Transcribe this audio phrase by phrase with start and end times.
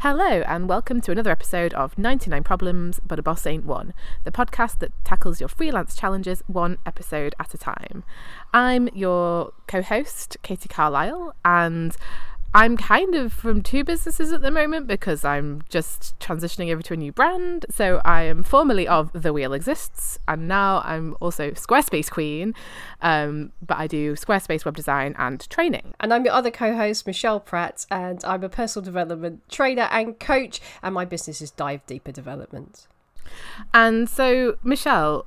[0.00, 3.92] Hello, and welcome to another episode of 99 Problems, but a Boss Ain't One,
[4.24, 8.02] the podcast that tackles your freelance challenges one episode at a time.
[8.54, 11.94] I'm your co host, Katie Carlisle, and
[12.54, 16.94] I'm kind of from two businesses at the moment because I'm just transitioning over to
[16.94, 17.66] a new brand.
[17.70, 22.54] So I am formerly of The Wheel Exists, and now I'm also Squarespace Queen.
[23.02, 25.94] Um, but I do Squarespace web design and training.
[26.00, 30.18] And I'm your other co host, Michelle Pratt, and I'm a personal development trainer and
[30.18, 32.86] coach, and my business is Dive Deeper Development.
[33.74, 35.26] And so, Michelle,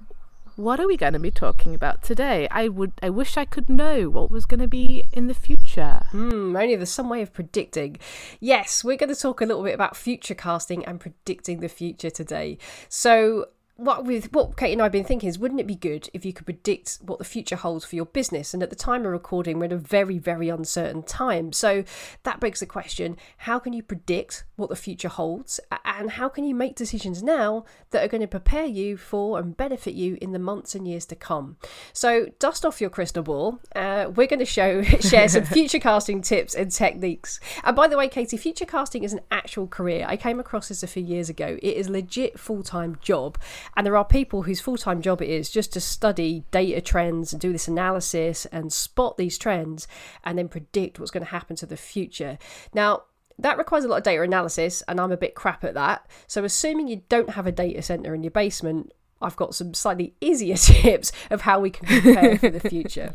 [0.59, 2.45] what are we going to be talking about today?
[2.52, 6.02] I would, I wish I could know what was going to be in the future.
[6.12, 7.98] Hmm, only there's some way of predicting.
[8.41, 12.09] Yes, we're going to talk a little bit about future casting and predicting the future
[12.09, 12.58] today.
[12.90, 13.45] So,
[13.79, 16.25] what with what Kate and I have been thinking is, wouldn't it be good if
[16.25, 18.53] you could predict what the future holds for your business?
[18.53, 21.53] And at the time of recording, we're in a very, very uncertain time.
[21.53, 21.83] So
[22.23, 26.43] that begs the question: How can you predict what the future holds, and how can
[26.43, 30.33] you make decisions now that are going to prepare you for and benefit you in
[30.33, 31.58] the months and years to come?
[31.93, 33.59] So dust off your crystal ball.
[33.75, 37.39] Uh, we're going to show share some future casting tips and techniques.
[37.64, 40.05] And by the way, Katie, future casting is an actual career.
[40.08, 41.58] I came across this a few years ago.
[41.61, 43.38] It is legit full time job
[43.75, 47.34] and there are people whose full time job it is just to study data trends
[47.34, 49.88] and do this analysis and spot these trends
[50.23, 52.38] and then predict what's going to happen to the future.
[52.73, 53.03] Now,
[53.38, 56.06] that requires a lot of data analysis, and I'm a bit crap at that.
[56.28, 60.14] So, assuming you don't have a data center in your basement, I've got some slightly
[60.22, 63.14] easier tips of how we can prepare for the future.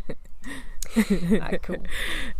[1.43, 1.85] ah, cool.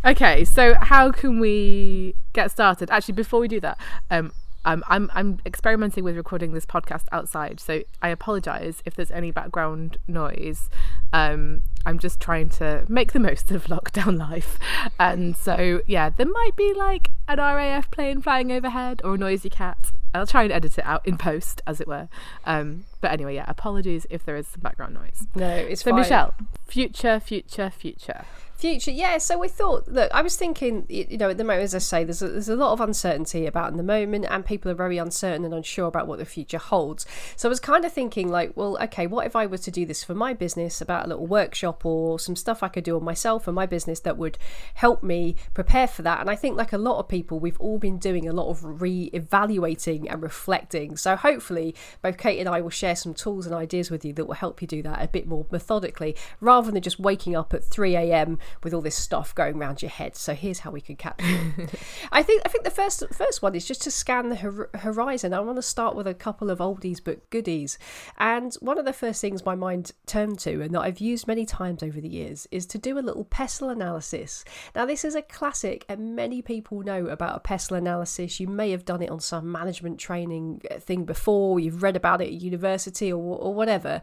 [0.03, 2.89] Okay, so how can we get started?
[2.89, 3.79] Actually, before we do that,
[4.09, 4.31] um,
[4.65, 9.31] um, I'm I'm experimenting with recording this podcast outside, so I apologise if there's any
[9.31, 10.69] background noise.
[11.13, 14.59] Um, I'm just trying to make the most of lockdown life,
[14.99, 19.49] and so yeah, there might be like an RAF plane flying overhead or a noisy
[19.49, 19.91] cat.
[20.15, 22.07] I'll try and edit it out in post, as it were.
[22.45, 25.27] Um, but anyway, yeah, apologies if there is some background noise.
[25.35, 25.99] No, it's so fine.
[25.99, 26.33] Michelle,
[26.67, 28.23] future, future, future.
[28.57, 29.17] Future, yeah.
[29.17, 32.05] So we thought, look, I was thinking, you know, at the moment, as I say,
[32.05, 34.97] there's a, there's a lot of uncertainty about in the moment, and people are very
[34.97, 37.05] uncertain and unsure about what the future holds.
[37.35, 39.85] So I was kind of thinking, like, well, okay, what if I was to do
[39.85, 43.03] this for my business about a little workshop or some stuff I could do on
[43.03, 44.37] myself and my business that would
[44.75, 46.21] help me prepare for that?
[46.21, 48.81] And I think, like a lot of people, we've all been doing a lot of
[48.81, 50.95] re-evaluating and reflecting.
[50.95, 54.25] So hopefully, both Kate and I will share some tools and ideas with you that
[54.25, 57.61] will help you do that a bit more methodically, rather than just waking up at
[57.61, 60.15] 3 a.m with all this stuff going around your head.
[60.15, 61.25] So here's how we could capture
[61.57, 61.69] it.
[62.11, 65.33] I think I think the first first one is just to scan the hor- horizon.
[65.33, 67.77] I want to start with a couple of oldies but goodies.
[68.17, 71.45] And one of the first things my mind turned to, and that I've used many
[71.45, 74.43] times over the years, is to do a little pestle analysis.
[74.75, 78.39] Now this is a classic, and many people know about a pestle analysis.
[78.39, 81.59] You may have done it on some management training uh, thing before.
[81.59, 84.01] You've read about it at university or or whatever.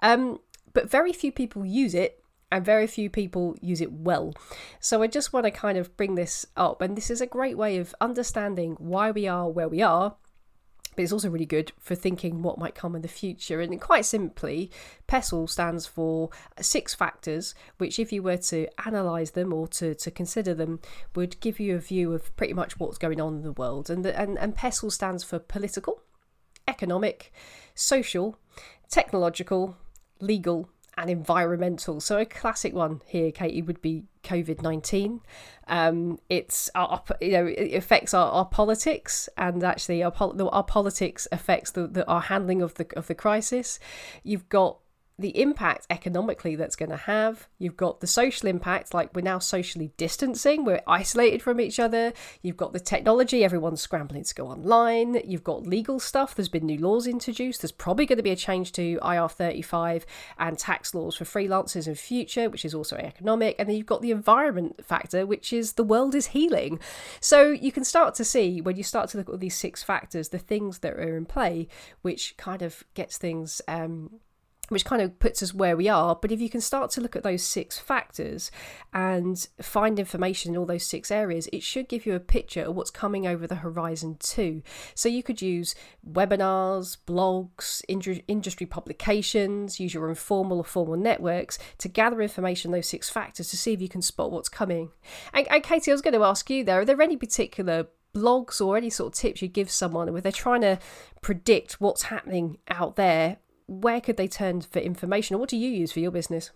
[0.00, 0.38] Um,
[0.72, 2.21] but very few people use it
[2.52, 4.34] and very few people use it well.
[4.78, 7.56] So I just want to kind of bring this up, and this is a great
[7.56, 10.16] way of understanding why we are where we are.
[10.94, 13.62] But it's also really good for thinking what might come in the future.
[13.62, 14.70] And quite simply,
[15.06, 16.28] PESTLE stands for
[16.60, 20.80] six factors, which, if you were to analyse them or to, to consider them,
[21.16, 23.88] would give you a view of pretty much what's going on in the world.
[23.88, 26.02] And, the, and, and PESTLE stands for political,
[26.68, 27.32] economic,
[27.74, 28.36] social,
[28.90, 29.78] technological,
[30.20, 32.00] legal, and environmental.
[32.00, 35.20] So a classic one here, Katie, would be COVID nineteen.
[35.68, 40.12] Um, it's our, you know it affects our, our politics, and actually our
[40.52, 43.78] our politics affects the, the our handling of the of the crisis.
[44.22, 44.78] You've got
[45.18, 47.48] the impact economically that's going to have.
[47.58, 52.12] You've got the social impact, like we're now socially distancing, we're isolated from each other.
[52.42, 55.20] You've got the technology, everyone's scrambling to go online.
[55.24, 57.62] You've got legal stuff, there's been new laws introduced.
[57.62, 60.06] There's probably going to be a change to IR 35
[60.38, 63.56] and tax laws for freelancers in future, which is also economic.
[63.58, 66.80] And then you've got the environment factor, which is the world is healing.
[67.20, 70.30] So you can start to see when you start to look at these six factors,
[70.30, 71.68] the things that are in play,
[72.02, 73.60] which kind of gets things.
[73.68, 74.20] Um,
[74.72, 76.16] which kind of puts us where we are.
[76.16, 78.50] But if you can start to look at those six factors
[78.92, 82.74] and find information in all those six areas, it should give you a picture of
[82.74, 84.62] what's coming over the horizon too.
[84.94, 85.74] So you could use
[86.08, 93.08] webinars, blogs, industry publications, use your informal or formal networks to gather information those six
[93.10, 94.90] factors to see if you can spot what's coming.
[95.32, 98.60] And, and Katie, I was going to ask you there, are there any particular blogs
[98.64, 100.78] or any sort of tips you give someone where they're trying to
[101.22, 103.38] predict what's happening out there
[103.80, 106.50] where could they turn for information or what do you use for your business?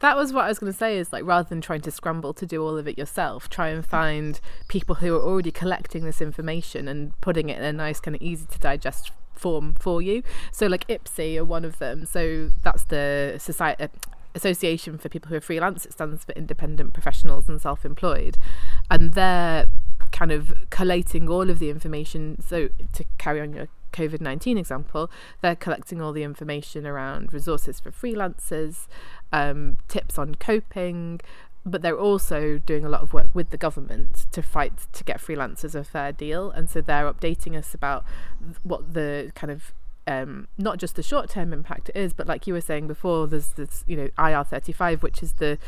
[0.00, 2.32] that was what I was going to say is like rather than trying to scramble
[2.34, 6.20] to do all of it yourself, try and find people who are already collecting this
[6.20, 10.22] information and putting it in a nice kind of easy to digest form for you.
[10.52, 12.06] So like IPSE are one of them.
[12.06, 13.88] So that's the society uh,
[14.34, 15.84] association for people who are freelance.
[15.84, 18.36] It stands for independent professionals and self-employed,
[18.90, 19.66] and they're
[20.12, 22.40] kind of collating all of the information.
[22.46, 25.10] So to carry on your COVID 19 example,
[25.42, 28.86] they're collecting all the information around resources for freelancers,
[29.32, 31.20] um, tips on coping,
[31.64, 35.18] but they're also doing a lot of work with the government to fight to get
[35.18, 36.50] freelancers a fair deal.
[36.50, 38.04] And so they're updating us about
[38.62, 39.72] what the kind of
[40.06, 43.48] um, not just the short term impact is, but like you were saying before, there's
[43.48, 45.58] this, you know, IR thirty five, which is the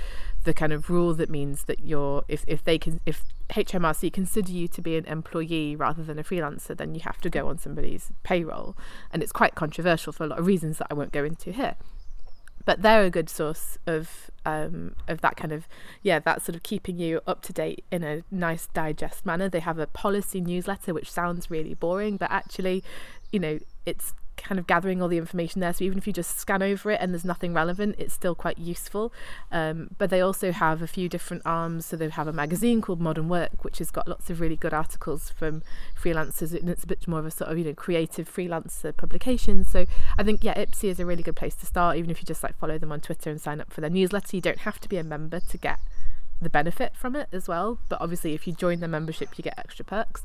[0.45, 4.53] the kind of rule that means that you're if, if they can if HMRC consider
[4.53, 7.59] you to be an employee rather than a freelancer, then you have to go on
[7.59, 8.77] somebody's payroll.
[9.13, 11.75] And it's quite controversial for a lot of reasons that I won't go into here.
[12.65, 15.67] But they're a good source of um, of that kind of
[16.03, 19.49] yeah that sort of keeping you up to date in a nice digest manner.
[19.49, 22.85] They have a policy newsletter which sounds really boring, but actually,
[23.33, 25.73] you know, it's kind of gathering all the information there.
[25.73, 28.59] So even if you just scan over it and there's nothing relevant, it's still quite
[28.59, 29.13] useful.
[29.53, 31.87] Um, but they also have a few different arms.
[31.87, 34.75] So they have a magazine called Modern Work, which has got lots of really good
[34.75, 35.63] articles from
[36.01, 39.65] freelancers, and it's a bit more of a sort of you know creative freelancer publication.
[39.65, 39.87] So
[40.19, 41.97] I think yeah, IPSE is a really good place to start.
[41.97, 44.37] Even if you just like follow them on Twitter and sign up for their newsletter,
[44.37, 45.79] you don't have to be a member to get
[46.41, 47.79] the benefit from it as well.
[47.89, 50.25] But obviously, if you join the membership, you get extra perks.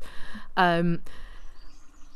[0.55, 1.01] Um,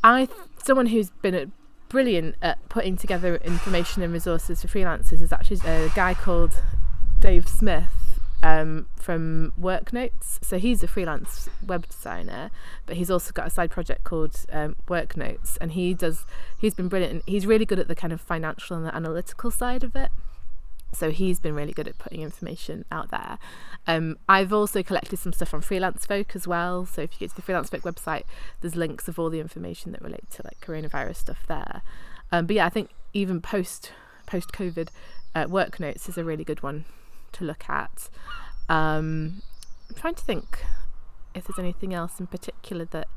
[0.03, 0.29] I,
[0.63, 1.49] someone who's been at
[1.89, 6.53] brilliant at putting together information and resources for freelancers is actually a guy called
[7.19, 7.91] Dave Smith
[8.41, 10.43] um, from WorkNotes.
[10.43, 12.51] So he's a freelance web designer,
[12.85, 16.25] but he's also got a side project called um, WorkNotes, and he does.
[16.59, 17.23] He's been brilliant.
[17.25, 20.11] He's really good at the kind of financial and the analytical side of it.
[20.91, 23.37] So he's been really good at putting information out there.
[23.87, 26.85] Um, I've also collected some stuff on Freelance Folk as well.
[26.85, 28.23] So if you get to the Freelance Folk website,
[28.61, 31.81] there's links of all the information that relate to like coronavirus stuff there.
[32.31, 33.91] Um, but yeah, I think even post
[34.25, 34.89] post COVID,
[35.33, 36.85] uh, WorkNotes is a really good one
[37.33, 38.09] to look at.
[38.67, 39.41] Um,
[39.89, 40.63] I'm trying to think
[41.33, 43.07] if there's anything else in particular that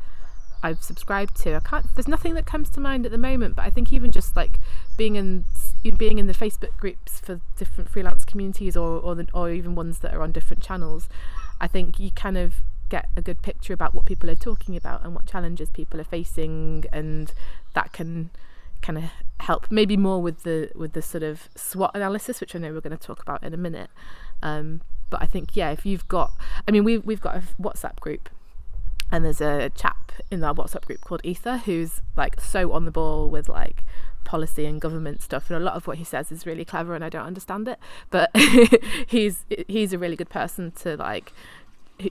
[0.62, 1.56] I've subscribed to.
[1.56, 1.86] I can't.
[1.94, 3.56] There's nothing that comes to mind at the moment.
[3.56, 4.58] But I think even just like
[4.96, 5.44] being in
[5.90, 9.99] being in the Facebook groups for different freelance communities or or, the, or even ones
[10.00, 11.08] that are on different channels,
[11.61, 15.02] I think you kind of get a good picture about what people are talking about
[15.05, 17.32] and what challenges people are facing, and
[17.75, 18.31] that can
[18.82, 19.05] kind of
[19.40, 22.81] help maybe more with the with the sort of SWOT analysis, which I know we're
[22.81, 23.90] going to talk about in a minute.
[24.43, 26.32] Um, but I think yeah, if you've got,
[26.67, 28.29] I mean, we've we've got a WhatsApp group
[29.12, 32.90] and there's a chap in our WhatsApp group called Ether who's like so on the
[32.90, 33.84] ball with like
[34.24, 37.04] policy and government stuff and a lot of what he says is really clever and
[37.04, 37.78] I don't understand it
[38.10, 38.30] but
[39.06, 41.32] he's he's a really good person to like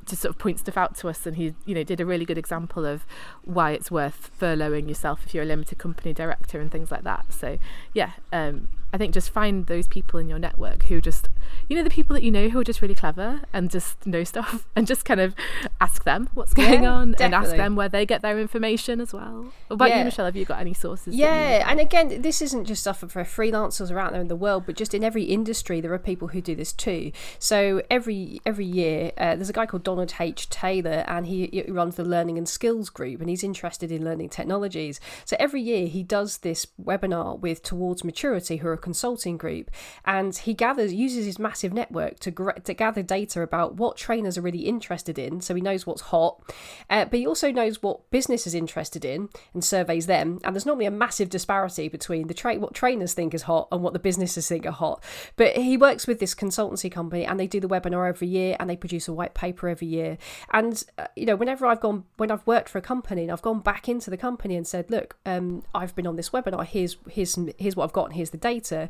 [0.05, 2.25] to sort of point stuff out to us and he you know did a really
[2.25, 3.05] good example of
[3.43, 7.25] why it's worth furloughing yourself if you're a limited company director and things like that.
[7.33, 7.57] So
[7.93, 11.29] yeah um, I think just find those people in your network who just,
[11.69, 14.23] you know, the people that you know who are just really clever and just know
[14.31, 15.33] stuff and just kind of
[15.79, 17.25] ask them what's going yeah, on definitely.
[17.25, 19.51] and ask them where they get their information as well.
[19.67, 19.99] What about yeah.
[19.99, 20.25] you, Michelle?
[20.25, 21.15] Have you got any sources?
[21.15, 24.75] Yeah, and again, this isn't just stuff for freelancers around there in the world, but
[24.75, 27.11] just in every industry, there are people who do this too.
[27.39, 30.49] So every every year, uh, there's a guy called Donald H.
[30.49, 34.29] Taylor, and he, he runs the Learning and Skills Group, and he's interested in learning
[34.29, 34.99] technologies.
[35.25, 39.71] So every year, he does this webinar with Towards Maturity, who are consulting group,
[40.05, 42.31] and he gathers uses his massive network to
[42.63, 45.41] to gather data about what trainers are really interested in.
[45.41, 46.41] So he knows what's hot,
[46.89, 50.39] uh, but he also knows what business is interested in and surveys them.
[50.43, 53.81] And there's normally a massive disparity between the tra- what trainers think is hot and
[53.81, 55.03] what the businesses think are hot.
[55.35, 58.69] But he works with this consultancy company, and they do the webinar every year, and
[58.69, 60.17] they produce a white paper every year.
[60.51, 63.41] And uh, you know, whenever I've gone when I've worked for a company and I've
[63.41, 66.65] gone back into the company and said, look, um, I've been on this webinar.
[66.65, 68.05] Here's here's here's what I've got.
[68.05, 68.89] And here's the data to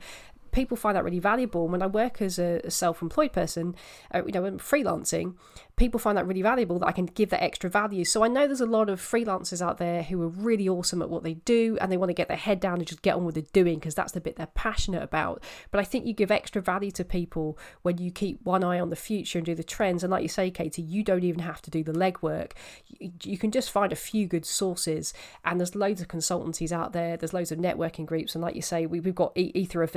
[0.51, 1.67] people find that really valuable.
[1.67, 3.75] When I work as a, self-employed person,
[4.13, 5.35] uh, you know, when freelancing,
[5.75, 8.05] people find that really valuable that I can give that extra value.
[8.05, 11.09] So I know there's a lot of freelancers out there who are really awesome at
[11.09, 13.25] what they do and they want to get their head down and just get on
[13.25, 15.43] with the doing because that's the bit they're passionate about.
[15.71, 18.89] But I think you give extra value to people when you keep one eye on
[18.89, 20.03] the future and do the trends.
[20.03, 22.51] And like you say, Katie, you don't even have to do the legwork.
[22.85, 25.13] You, you can just find a few good sources
[25.45, 27.17] and there's loads of consultancies out there.
[27.17, 28.35] There's loads of networking groups.
[28.35, 29.95] And like you say, we, we've got Ether of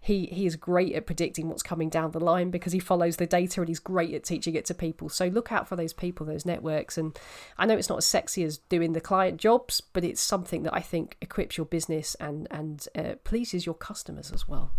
[0.00, 3.26] He, he is great at predicting what's coming down the line because he follows the
[3.26, 5.08] data and he's great at teaching it to people.
[5.08, 6.98] So look out for those people, those networks.
[6.98, 7.18] And
[7.58, 10.74] I know it's not as sexy as doing the client jobs, but it's something that
[10.74, 14.72] I think equips your business and and uh, pleases your customers as well.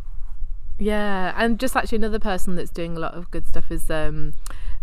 [0.79, 4.33] Yeah, and just actually another person that's doing a lot of good stuff is um,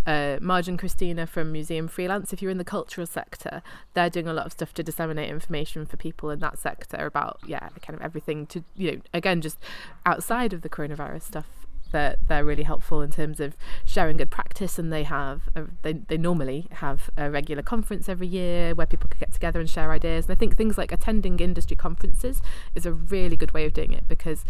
[0.07, 2.33] uh, Marge and Christina from Museum Freelance.
[2.33, 3.62] If you're in the cultural sector,
[3.95, 7.38] they're doing a lot of stuff to disseminate information for people in that sector about
[7.47, 9.59] yeah, kind of everything to you know again just
[10.07, 11.47] outside of the coronavirus stuff
[11.92, 15.92] they're they're really helpful in terms of sharing good practice and they have a, they,
[15.92, 19.90] they normally have a regular conference every year where people can get together and share
[19.90, 22.40] ideas and I think things like attending industry conferences
[22.75, 24.45] is a really good way of doing it because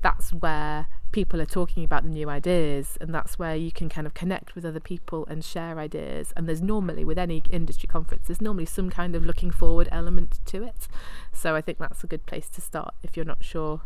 [0.00, 4.06] that's where people are talking about the new ideas and that's where you can kind
[4.06, 8.26] of connect with other people and share ideas and there's normally with any industry conference
[8.26, 10.88] there's normally some kind of looking forward element to it
[11.32, 13.82] so i think that's a good place to start if you're not sure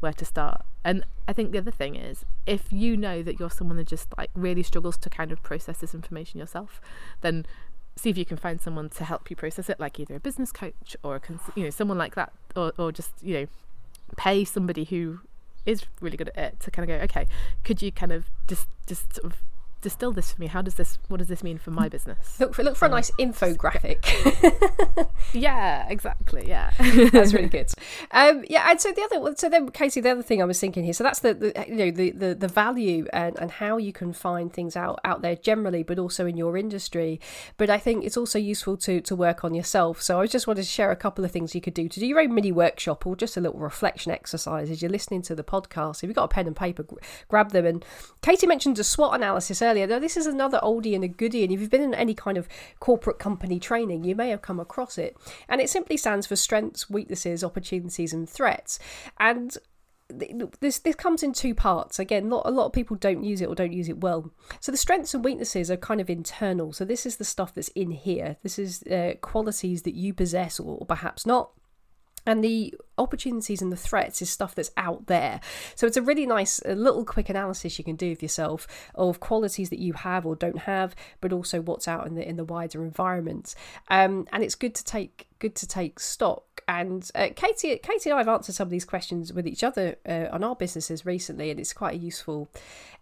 [0.00, 0.62] where to start.
[0.84, 4.08] And I think the other thing is if you know that you're someone that just
[4.16, 6.80] like really struggles to kind of process this information yourself,
[7.20, 7.46] then
[7.96, 10.52] see if you can find someone to help you process it, like either a business
[10.52, 13.46] coach or a cons- you know someone like that, or or just you know
[14.16, 15.20] pay somebody who
[15.66, 17.26] is really good at it to kind of go, okay,
[17.64, 19.38] could you kind of just just sort of
[19.80, 20.46] distill this for me.
[20.46, 20.98] How does this?
[21.08, 22.38] What does this mean for my business?
[22.40, 24.04] Look for look for a nice infographic.
[25.32, 26.48] yeah, exactly.
[26.48, 26.72] Yeah,
[27.12, 27.70] that's really good.
[28.10, 30.84] Um, yeah, and so the other, so then Katie, the other thing I was thinking
[30.84, 30.92] here.
[30.92, 34.12] So that's the, the you know the, the the value and and how you can
[34.12, 37.20] find things out out there generally, but also in your industry.
[37.56, 40.02] But I think it's also useful to to work on yourself.
[40.02, 42.06] So I just wanted to share a couple of things you could do to do
[42.06, 45.44] your own mini workshop or just a little reflection exercise as you're listening to the
[45.44, 45.98] podcast.
[46.02, 46.84] If you've got a pen and paper,
[47.28, 47.66] grab them.
[47.66, 47.84] And
[48.22, 49.67] Katie mentioned a SWOT analysis earlier.
[49.72, 52.36] Now, this is another oldie and a goodie, and if you've been in any kind
[52.38, 52.48] of
[52.80, 55.16] corporate company training, you may have come across it.
[55.48, 58.78] And it simply stands for strengths, weaknesses, opportunities, and threats.
[59.18, 59.56] And
[60.08, 61.98] this this comes in two parts.
[61.98, 64.30] Again, not a lot of people don't use it or don't use it well.
[64.60, 66.72] So the strengths and weaknesses are kind of internal.
[66.72, 68.36] So this is the stuff that's in here.
[68.42, 71.50] This is uh, qualities that you possess or, or perhaps not
[72.28, 75.40] and the opportunities and the threats is stuff that's out there.
[75.74, 79.18] So it's a really nice a little quick analysis you can do of yourself of
[79.18, 82.44] qualities that you have or don't have, but also what's out in the in the
[82.44, 83.54] wider environment.
[83.88, 86.44] Um, and it's good to take good to take stock.
[86.68, 89.96] And uh, Katie, Katie and I have answered some of these questions with each other
[90.06, 92.50] uh, on our businesses recently, and it's quite a useful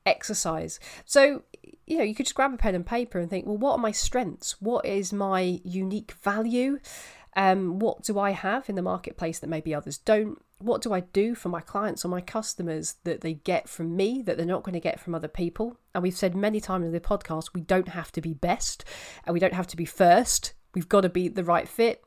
[0.05, 0.79] exercise.
[1.05, 1.43] So
[1.85, 3.79] you know, you could just grab a pen and paper and think, well, what are
[3.79, 4.63] my strengths?
[4.63, 6.79] What is my unique value?
[7.37, 10.43] Um, what do I have in the marketplace that maybe others don't?
[10.59, 14.23] What do I do for my clients or my customers that they get from me
[14.23, 15.79] that they're not going to get from other people?
[15.95, 18.85] And we've said many times in the podcast, we don't have to be best
[19.25, 20.55] and we don't have to be first.
[20.75, 22.03] We've got to be the right fit.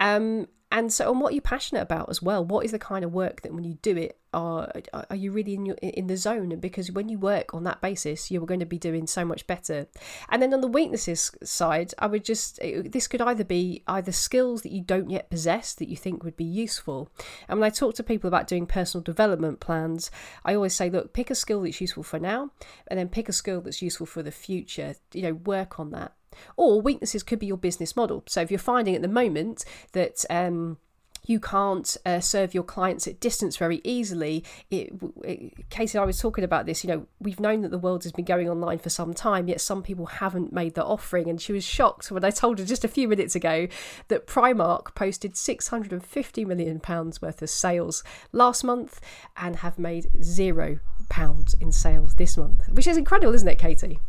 [0.00, 2.42] Um, and so, on what you're passionate about as well?
[2.42, 4.72] What is the kind of work that when you do it, are
[5.10, 6.58] are you really in your in the zone?
[6.58, 9.86] Because when you work on that basis, you're going to be doing so much better.
[10.30, 14.62] And then on the weaknesses side, I would just this could either be either skills
[14.62, 17.10] that you don't yet possess that you think would be useful.
[17.48, 20.10] And when I talk to people about doing personal development plans,
[20.42, 22.50] I always say, look, pick a skill that's useful for now,
[22.86, 24.94] and then pick a skill that's useful for the future.
[25.12, 26.14] You know, work on that.
[26.56, 28.24] Or weaknesses could be your business model.
[28.26, 30.78] So if you're finding at the moment that um,
[31.24, 34.44] you can't uh, serve your clients at distance very easily.
[34.70, 36.82] It, it, Casey I was talking about this.
[36.82, 39.60] You know, we've known that the world has been going online for some time, yet
[39.60, 41.28] some people haven't made the offering.
[41.28, 43.68] And she was shocked when I told her just a few minutes ago
[44.08, 49.00] that Primark posted 650 million pounds worth of sales last month
[49.36, 54.00] and have made zero pounds in sales this month, which is incredible, isn't it, Katie?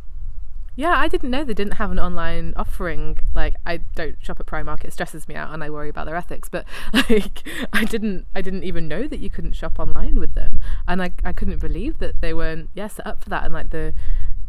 [0.75, 3.19] Yeah, I didn't know they didn't have an online offering.
[3.35, 6.15] Like, I don't shop at Primark; it stresses me out, and I worry about their
[6.15, 6.49] ethics.
[6.49, 10.59] But like, I didn't, I didn't even know that you couldn't shop online with them,
[10.87, 13.43] and I, I couldn't believe that they weren't, yeah, set up for that.
[13.43, 13.93] And like the,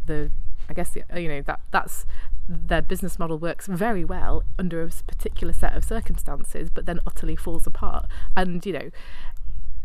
[0.07, 0.31] the,
[0.67, 2.05] I guess the, you know that that's
[2.47, 7.35] their business model works very well under a particular set of circumstances, but then utterly
[7.35, 8.07] falls apart.
[8.35, 8.89] And you know,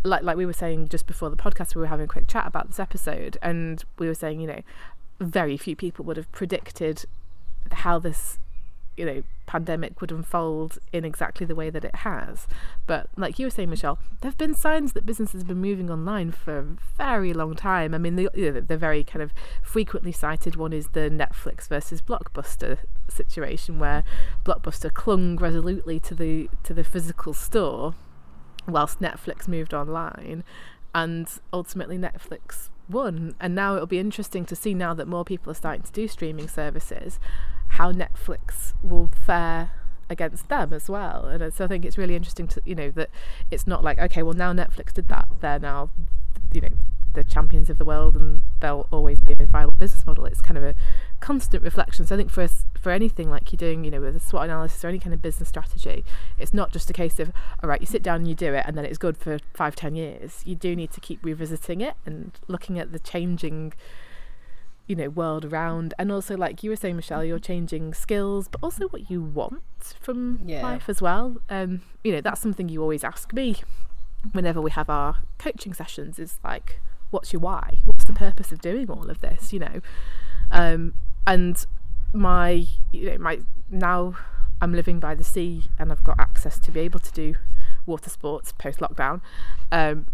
[0.05, 2.47] like like we were saying just before the podcast, we were having a quick chat
[2.47, 4.61] about this episode, and we were saying, you know,
[5.21, 7.05] very few people would have predicted
[7.73, 8.39] how this
[8.97, 12.47] you know pandemic would unfold in exactly the way that it has.
[12.87, 15.91] But like you were saying michelle there have been signs that businesses have been moving
[15.91, 17.95] online for a very long time.
[17.95, 21.69] I mean the, you know, the very kind of frequently cited one is the netflix
[21.69, 24.05] versus blockbuster situation where
[24.45, 27.95] blockbuster clung resolutely to the to the physical store
[28.69, 30.45] whilst netflix moved online.
[30.95, 33.35] And ultimately netflix won.
[33.41, 36.09] And now it'll be interesting to see now that more people are starting to do
[36.09, 37.19] streaming services,
[37.69, 39.71] how Netflix will fare
[40.11, 41.27] against them as well.
[41.27, 43.11] And so I think it's really interesting to you know that
[43.51, 45.91] it's not like okay, well now Netflix did that, they're now
[46.53, 46.69] you know
[47.15, 50.25] the champions of the world and they'll always be a viable business model.
[50.27, 50.75] It's kind of a
[51.21, 52.07] constant reflection.
[52.07, 54.45] So I think for us, for anything like you're doing, you know, with a SWOT
[54.45, 56.05] analysis or any kind of business strategy,
[56.39, 58.65] it's not just a case of all right, you sit down and you do it,
[58.67, 60.43] and then it's good for five, ten years.
[60.45, 63.73] You do need to keep revisiting it and looking at the changing
[64.87, 68.59] you know world around and also like you were saying michelle you're changing skills but
[68.61, 69.63] also what you want
[70.01, 70.63] from yeah.
[70.65, 73.55] life as well um you know that's something you always ask me
[74.33, 78.61] whenever we have our coaching sessions is like what's your why what's the purpose of
[78.61, 79.81] doing all of this you know
[80.51, 80.95] um
[81.27, 81.67] and
[82.13, 84.15] my you know my now
[84.61, 87.35] i'm living by the sea and i've got access to be able to do
[87.87, 89.21] water sports post lockdown
[89.73, 90.07] um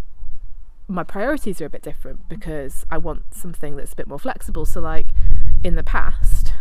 [0.88, 4.65] my priorities are a bit different because I want something that's a bit more flexible.
[4.65, 5.07] So, like
[5.65, 6.53] in the past,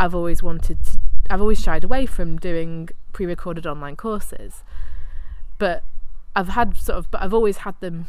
[0.00, 0.98] I've always wanted to,
[1.30, 4.64] I've always shied away from doing pre recorded online courses.
[5.58, 5.84] But
[6.34, 8.06] I've had sort of, but I've always had them,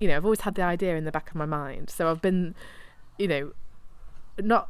[0.00, 1.90] you know, I've always had the idea in the back of my mind.
[1.90, 2.54] So I've been,
[3.18, 3.52] you know,
[4.38, 4.68] not,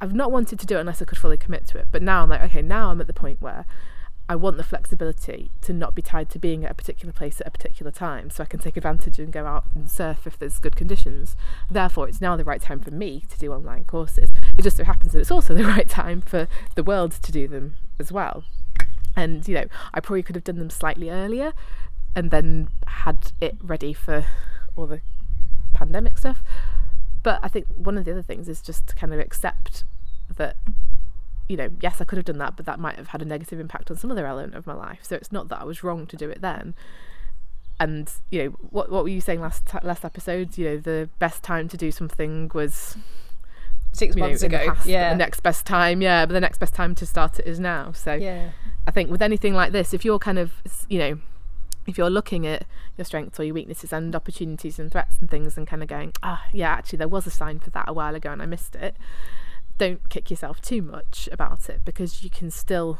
[0.00, 1.88] I've not wanted to do it unless I could fully commit to it.
[1.90, 3.66] But now I'm like, okay, now I'm at the point where
[4.28, 7.46] I want the flexibility to not be tied to being at a particular place at
[7.46, 10.58] a particular time so I can take advantage and go out and surf if there's
[10.58, 11.36] good conditions.
[11.70, 14.30] Therefore, it's now the right time for me to do online courses.
[14.56, 17.48] It just so happens that it's also the right time for the world to do
[17.48, 18.44] them as well.
[19.14, 21.52] And, you know, I probably could have done them slightly earlier
[22.14, 24.24] and then had it ready for
[24.76, 25.00] all the
[25.74, 26.42] pandemic stuff.
[27.22, 29.84] But I think one of the other things is just to kind of accept
[30.36, 30.56] that
[31.48, 33.60] you know, yes, I could have done that, but that might have had a negative
[33.60, 35.00] impact on some other element of my life.
[35.02, 36.74] So it's not that I was wrong to do it then.
[37.78, 40.56] And you know, what what were you saying last last episode?
[40.56, 42.96] You know, the best time to do something was
[43.92, 44.66] six months know, ago.
[44.68, 46.00] Past, yeah, the next best time.
[46.00, 47.92] Yeah, but the next best time to start it is now.
[47.92, 48.50] So yeah,
[48.86, 50.52] I think with anything like this, if you're kind of
[50.88, 51.18] you know
[51.86, 52.64] if you're looking at
[52.96, 56.12] your strengths or your weaknesses and opportunities and threats and things and kind of going,
[56.22, 58.76] ah, yeah, actually, there was a sign for that a while ago and I missed
[58.76, 58.96] it,
[59.78, 62.98] don't kick yourself too much about it because you can still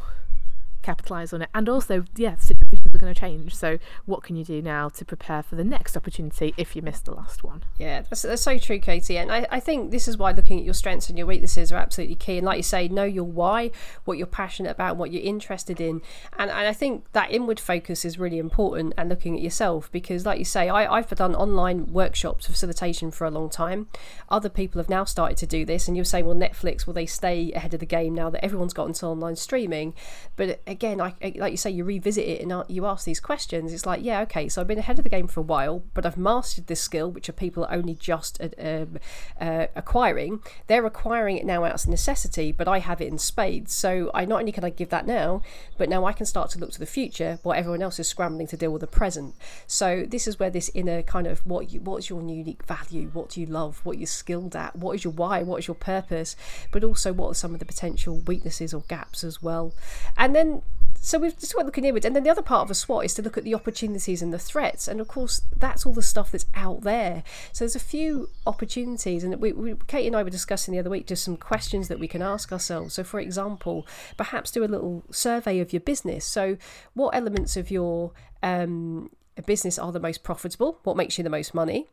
[0.83, 1.49] capitalize on it.
[1.55, 3.55] And also yeah situations are going to change.
[3.55, 7.05] So what can you do now to prepare for the next opportunity if you missed
[7.05, 7.65] the last one?
[7.79, 9.19] Yeah that's, that's so true katie.
[9.19, 11.77] And I, I think this is why looking at your strengths and your weaknesses are
[11.77, 12.39] absolutely key.
[12.39, 13.71] And like you say know your why
[14.05, 16.03] what you're passionate about what you're interested in.
[16.39, 20.27] And, and i think that inward focus is really important and looking at yourself because
[20.27, 23.89] like you say I, i've done online workshops facilitation for a long time.
[24.29, 27.07] Other people have now started to do this and you're saying well netflix will they
[27.07, 29.95] stay ahead of the game now that everyone's into online streaming.
[30.37, 33.73] But again, I, like you say, you revisit it and you ask these questions.
[33.73, 36.05] It's like, yeah, okay, so I've been ahead of the game for a while, but
[36.05, 38.99] I've mastered this skill, which are people only just uh, um,
[39.41, 40.41] uh, acquiring.
[40.67, 43.73] They're acquiring it now out of necessity, but I have it in spades.
[43.73, 45.43] So I not only can I give that now,
[45.79, 48.47] but now I can start to look to the future while everyone else is scrambling
[48.49, 49.35] to deal with the present.
[49.67, 53.31] So this is where this inner kind of what you, what's your unique value, what
[53.31, 56.35] do you love, what you're skilled at, what is your why, what is your purpose,
[56.71, 59.75] but also what are some of the potential weaknesses or gaps as well.
[60.17, 60.62] And then
[61.05, 63.15] so we've just got looking inward, and then the other part of a SWOT is
[63.15, 66.31] to look at the opportunities and the threats, and of course that's all the stuff
[66.31, 67.25] that's out there.
[67.53, 70.91] So there's a few opportunities, and we, we, Kate and I were discussing the other
[70.91, 72.95] week just some questions that we can ask ourselves.
[72.95, 73.85] So, for example,
[74.17, 76.25] perhaps do a little survey of your business.
[76.25, 76.57] So,
[76.95, 79.11] what elements of your um,
[79.45, 80.79] business are the most profitable?
[80.85, 81.89] What makes you the most money?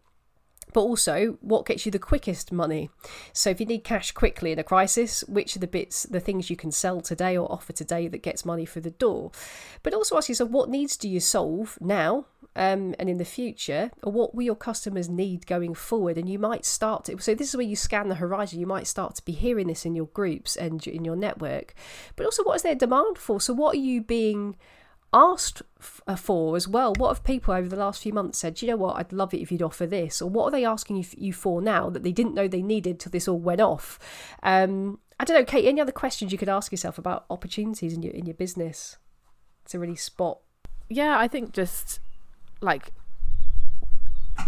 [0.74, 2.90] But also what gets you the quickest money.
[3.34, 6.50] So if you need cash quickly in a crisis, which are the bits, the things
[6.50, 9.32] you can sell today or offer today that gets money through the door?
[9.84, 13.92] But also ask yourself, what needs do you solve now um, and in the future,
[14.04, 16.18] or what will your customers need going forward?
[16.18, 18.60] And you might start to, so this is where you scan the horizon.
[18.60, 21.74] You might start to be hearing this in your groups and in your network,
[22.16, 23.40] but also what is their demand for?
[23.42, 24.56] So what are you being
[25.14, 25.62] asked
[26.08, 26.94] uh, for as well.
[26.98, 28.62] What have people over the last few months said?
[28.62, 28.98] you know what?
[28.98, 31.90] I'd love it if you'd offer this, or what are they asking you for now
[31.90, 34.00] that they didn't know they needed till this all went off?
[34.44, 35.66] Um, I don't know, Kate.
[35.66, 38.98] Any other questions you could ask yourself about opportunities in your in your business
[39.70, 40.40] to really spot?
[40.90, 42.00] Yeah, I think just
[42.62, 42.94] like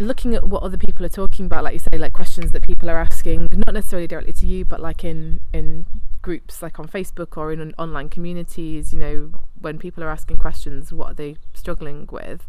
[0.00, 2.88] looking at what other people are talking about, like you say, like questions that people
[2.90, 5.86] are asking, not necessarily directly to you, but like in in
[6.22, 10.92] groups like on Facebook or in online communities, you know, when people are asking questions,
[10.92, 12.46] what are they struggling with?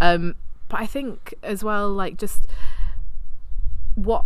[0.00, 0.36] Um,
[0.68, 2.46] but I think as well, like just
[3.94, 4.24] what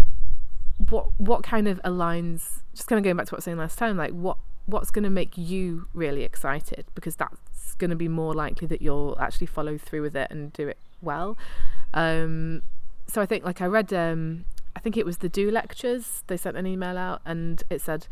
[0.91, 3.59] what what kind of aligns just kind of going back to what I was saying
[3.59, 7.97] last time, like what what's going to make you really excited because that's going to
[7.97, 11.39] be more likely that you'll actually follow through with it and do it well.
[11.95, 12.63] Um,
[13.07, 14.45] so I think like I read um,
[14.77, 16.23] I think it was the do lectures.
[16.27, 18.07] They sent an email out and it said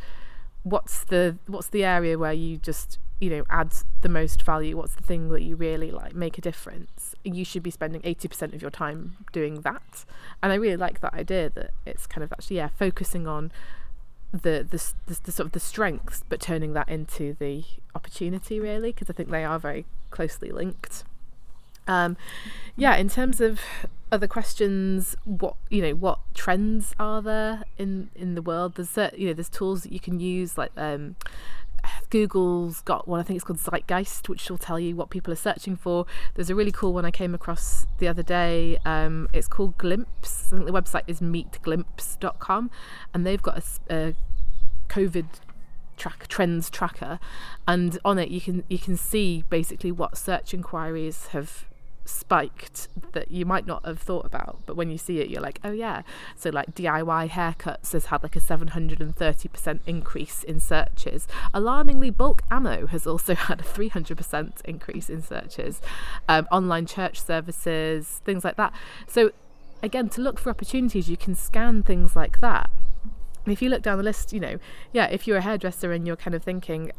[0.63, 4.77] what's the what's the area where you just you know adds the most value?
[4.77, 7.15] What's the thing that you really like make a difference?
[7.25, 10.05] You should be spending 80% of your time doing that.
[10.43, 13.53] And i really like that idea that it's kind of actually yeah focusing on
[14.33, 18.91] the the, the, the sort of the strengths but turning that into the opportunity really
[18.93, 21.05] because i think they are very closely linked
[21.87, 22.17] um
[22.77, 23.61] yeah in terms of
[24.13, 29.27] other questions what you know what trends are there in in the world there's you
[29.27, 31.17] know there's tools that you can use like um
[32.11, 35.37] Google's got one, I think it's called Zeitgeist, which will tell you what people are
[35.37, 36.07] searching for.
[36.35, 38.79] There's a really cool one I came across the other day.
[38.85, 40.53] Um, it's called Glimpse.
[40.53, 42.71] I think the website is meetglimpse.com,
[43.15, 44.15] and they've got a, a
[44.89, 45.27] COVID
[45.97, 47.19] track trends tracker,
[47.67, 51.67] and on it you can you can see basically what search inquiries have
[52.09, 55.61] spiked that you might not have thought about but when you see it you're like
[55.65, 56.03] oh yeah.
[56.35, 61.27] So like DIY haircuts has had like a 730% increase in searches.
[61.53, 65.81] Alarmingly bulk ammo has also had a 300% increase in searches.
[66.29, 68.73] Um, online church services things like that.
[69.07, 69.33] So
[69.83, 72.71] again to look for opportunities you can scan things like that.
[73.47, 74.59] If you look down the list you know
[74.93, 76.93] yeah if you're a hairdresser and you're kind of thinking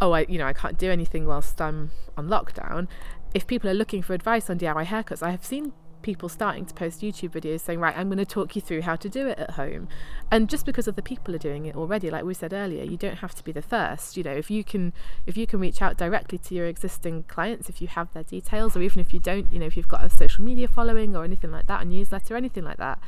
[0.00, 2.88] oh I you know I can't do anything whilst I'm on lockdown
[3.34, 6.74] if people are looking for advice on DIY haircuts, I have seen people starting to
[6.74, 9.38] post YouTube videos saying, right, I'm going to talk you through how to do it
[9.38, 9.88] at home.
[10.30, 13.16] And just because other people are doing it already, like we said earlier, you don't
[13.16, 14.16] have to be the first.
[14.16, 14.92] You know, if you can
[15.26, 18.76] if you can reach out directly to your existing clients, if you have their details,
[18.76, 21.24] or even if you don't, you know, if you've got a social media following or
[21.24, 23.00] anything like that, a newsletter, anything like that,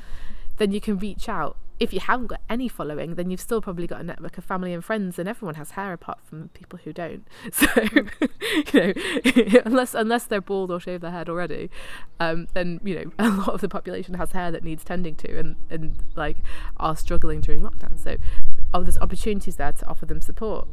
[0.57, 3.87] then you can reach out if you haven't got any following, then you've still probably
[3.87, 6.93] got a network of family and friends, and everyone has hair apart from people who
[6.93, 7.27] don't.
[7.53, 7.67] So,
[8.73, 11.71] you know, unless unless they're bald or shave their head already,
[12.21, 15.39] um, then you know a lot of the population has hair that needs tending to,
[15.39, 16.37] and and like
[16.77, 17.99] are struggling during lockdown.
[17.99, 18.17] So,
[18.75, 20.69] oh, there's opportunities there to offer them support,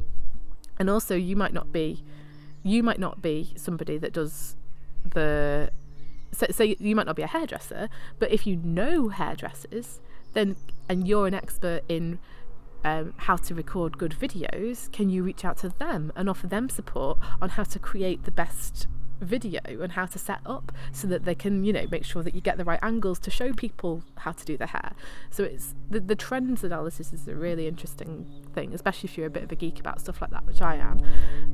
[0.78, 2.04] and also you might not be,
[2.64, 4.58] you might not be somebody that does
[5.14, 5.72] the
[6.34, 7.90] so, so you might not be a hairdresser,
[8.20, 10.02] but if you know hairdressers,
[10.38, 10.56] then
[10.88, 12.20] and you're an expert in
[12.84, 16.70] um, how to record good videos, can you reach out to them and offer them
[16.70, 18.88] support on how to create the best
[19.20, 22.36] video and how to set up so that they can you know make sure that
[22.36, 24.94] you get the right angles to show people how to do the hair?
[25.32, 29.32] So it's the, the trends analysis is a really interesting thing especially if you're a
[29.32, 31.00] bit of a geek about stuff like that which i am.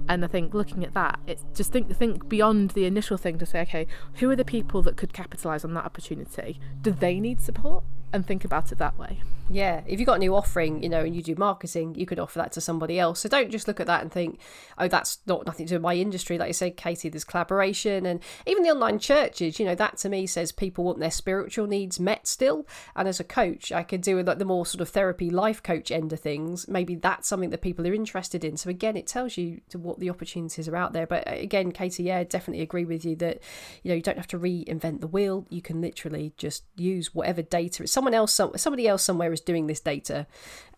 [0.10, 3.46] And i think looking at that it's just think think beyond the initial thing to
[3.46, 6.60] say okay who are the people that could capitalize on that opportunity?
[6.82, 9.19] Do they need support and think about it that way.
[9.49, 12.17] Yeah, if you've got a new offering, you know, and you do marketing, you could
[12.17, 13.19] offer that to somebody else.
[13.19, 14.39] So don't just look at that and think,
[14.77, 16.38] oh, that's not nothing to do with my industry.
[16.38, 20.10] Like you say, Katie, there's collaboration and even the online churches, you know, that to
[20.10, 22.65] me says people want their spiritual needs met still.
[22.95, 25.62] And as a coach, I could do with like the more sort of therapy life
[25.62, 26.67] coach end of things.
[26.69, 28.56] Maybe that's something that people are interested in.
[28.56, 31.06] So again, it tells you to what the opportunities are out there.
[31.06, 33.39] But uh, again, Katie, yeah, definitely agree with you that,
[33.84, 35.45] you know, you don't have to reinvent the wheel.
[35.49, 37.86] You can literally just use whatever data.
[37.88, 40.28] Someone else, somebody else somewhere is doing this data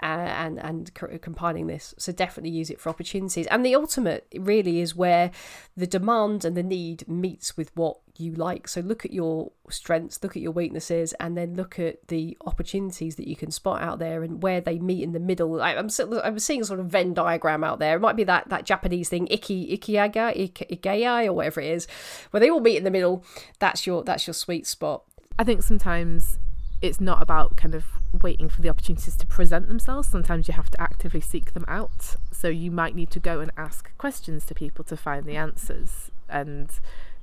[0.01, 1.93] uh, and and compiling this.
[1.97, 3.47] So definitely use it for opportunities.
[3.47, 5.31] And the ultimate really is where
[5.75, 8.67] the demand and the need meets with what you like.
[8.67, 13.15] So look at your strengths, look at your weaknesses, and then look at the opportunities
[13.15, 15.61] that you can spot out there and where they meet in the middle.
[15.61, 15.89] I, am
[16.23, 17.95] I'm seeing a sort of Venn diagram out there.
[17.95, 21.87] It might be that that Japanese thing, iki ikiaga, ikigai, or whatever it is,
[22.31, 23.23] where they all meet in the middle.
[23.59, 25.03] That's your that's your sweet spot.
[25.37, 26.37] I think sometimes
[26.85, 27.85] it's not about kind of
[28.21, 30.07] waiting for the opportunities to present themselves.
[30.07, 32.15] Sometimes you have to actively seek them out.
[32.31, 36.11] So you might need to go and ask questions to people to find the answers.
[36.29, 36.69] And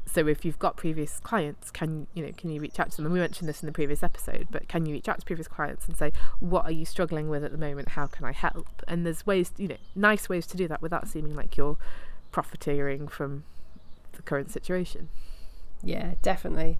[0.04, 3.06] so if you've got previous clients, can you know can you reach out to them?
[3.06, 5.48] And we mentioned this in the previous episode, but can you reach out to previous
[5.48, 7.90] clients and say, what are you struggling with at the moment?
[7.90, 8.82] How can I help?
[8.88, 11.78] And there's ways, you know, nice ways to do that without seeming like you're
[12.32, 13.44] profiteering from
[14.12, 15.08] the current situation.
[15.82, 16.78] Yeah, definitely.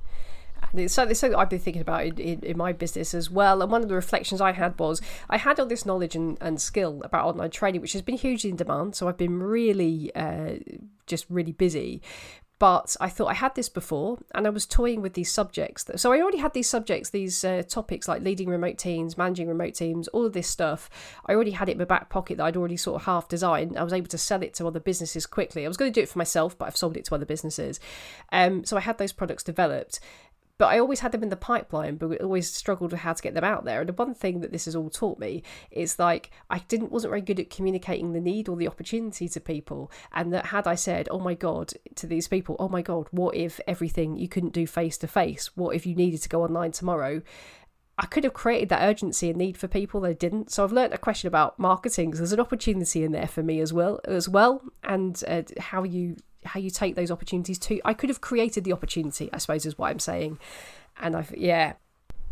[0.74, 3.62] It's something, something I've been thinking about in, in, in, my business as well.
[3.62, 6.60] And one of the reflections I had was I had all this knowledge and, and
[6.60, 8.96] skill about online training, which has been hugely in demand.
[8.96, 10.54] So I've been really, uh,
[11.06, 12.00] just really busy
[12.62, 15.84] but I thought I had this before and I was toying with these subjects.
[15.96, 19.74] So I already had these subjects, these uh, topics like leading remote teams, managing remote
[19.74, 20.88] teams, all of this stuff.
[21.26, 23.76] I already had it in my back pocket that I'd already sort of half designed.
[23.76, 25.64] I was able to sell it to other businesses quickly.
[25.64, 27.80] I was going to do it for myself, but I've sold it to other businesses.
[28.30, 29.98] Um, so I had those products developed
[30.58, 33.22] but I always had them in the pipeline, but we always struggled with how to
[33.22, 33.80] get them out there.
[33.80, 37.10] And the one thing that this has all taught me is like I didn't wasn't
[37.10, 40.74] very good at communicating the need or the opportunity to people, and that had I
[40.74, 44.52] said, "Oh my god," to these people, "Oh my god, what if everything you couldn't
[44.52, 45.56] do face to face?
[45.56, 47.22] What if you needed to go online tomorrow?"
[47.98, 50.00] I could have created that urgency and need for people.
[50.00, 50.50] They didn't.
[50.50, 52.14] So I've learned a question about marketing.
[52.14, 55.82] So there's an opportunity in there for me as well, as well, and uh, how
[55.82, 57.80] you how you take those opportunities too.
[57.84, 59.30] I could have created the opportunity.
[59.32, 60.38] I suppose is what I'm saying.
[61.00, 61.74] And I've yeah.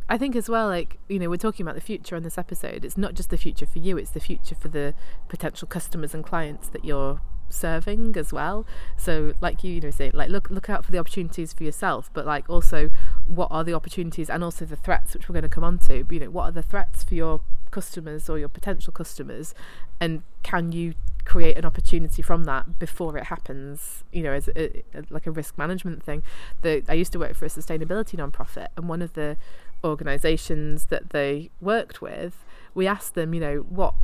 [0.09, 2.85] I think as well, like, you know, we're talking about the future on this episode.
[2.85, 4.93] It's not just the future for you, it's the future for the
[5.29, 8.67] potential customers and clients that you're serving as well.
[8.97, 12.11] So like you, you know, say like look look out for the opportunities for yourself,
[12.13, 12.91] but like also
[13.27, 16.05] what are the opportunities and also the threats which we're going to come on to.
[16.11, 19.55] You know, what are the threats for your customers or your potential customers
[20.01, 24.83] and can you create an opportunity from that before it happens you know as a,
[25.11, 26.23] like a risk management thing.
[26.63, 29.37] The, i used to work for a sustainability nonprofit and one of the
[29.83, 33.95] organizations that they worked with we asked them you know what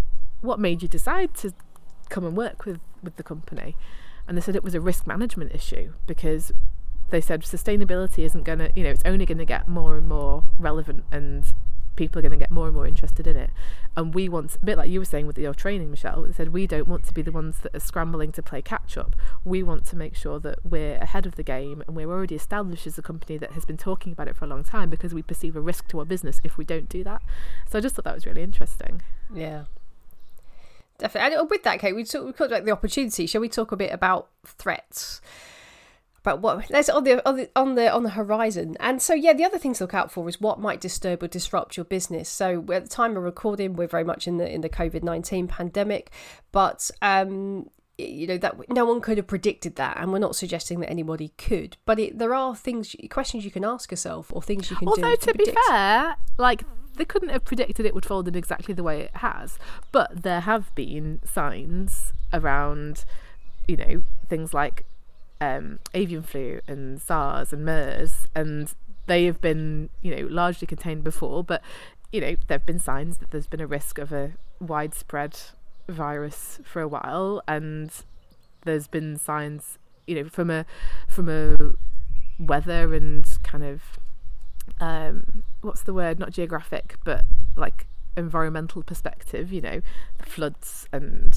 [0.41, 1.53] what made you decide to
[2.09, 3.77] come and work with with the company?
[4.27, 6.53] And they said it was a risk management issue because
[7.11, 10.09] they said sustainability isn't going to you know it's only going to get more and
[10.09, 11.55] more relevant and
[11.97, 13.51] people are going to get more and more interested in it
[13.97, 16.53] and we want a bit like you were saying with your training michelle they said
[16.53, 19.63] we don't want to be the ones that are scrambling to play catch up we
[19.63, 22.99] want to make sure that we're ahead of the game and we're already established as
[22.99, 25.57] a company that has been talking about it for a long time because we perceive
[25.57, 27.23] a risk to our business if we don't do that
[27.69, 29.03] so i just thought that was really interesting
[29.35, 29.65] yeah
[30.99, 31.35] Definitely.
[31.35, 33.27] And uh, with that, Kate, we we talked about the opportunity.
[33.27, 35.21] Shall we talk a bit about threats?
[36.27, 38.77] About what that's on the on the on the on the horizon.
[38.81, 41.29] And so yeah, the other thing to look out for is what might disturb or
[41.29, 42.29] disrupt your business.
[42.29, 45.47] So at the time of recording, we're very much in the in the COVID nineteen
[45.47, 46.11] pandemic,
[46.53, 50.81] but um, you know that no one could have predicted that and we're not suggesting
[50.81, 54.71] that anybody could but it, there are things questions you can ask yourself or things
[54.71, 56.63] you can although do to, to be fair like
[56.97, 59.59] they couldn't have predicted it would fold in exactly the way it has.
[59.93, 63.05] But there have been signs around,
[63.69, 64.87] you know, things like
[65.41, 68.75] um, avian flu and SARS and MERS, and
[69.07, 71.45] they have been, you know, largely contained before.
[71.45, 71.63] But
[72.13, 75.39] you know, there have been signs that there's been a risk of a widespread
[75.89, 77.91] virus for a while, and
[78.65, 80.65] there's been signs, you know, from a
[81.09, 81.57] from a
[82.39, 83.83] weather and kind of
[84.81, 86.19] um, what's the word?
[86.19, 87.25] Not geographic, but
[87.57, 89.53] like environmental perspective.
[89.53, 89.81] You know,
[90.23, 91.35] floods and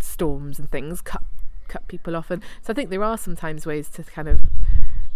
[0.00, 1.22] storms and things cut
[1.70, 4.42] cut people off, and so I think there are sometimes ways to kind of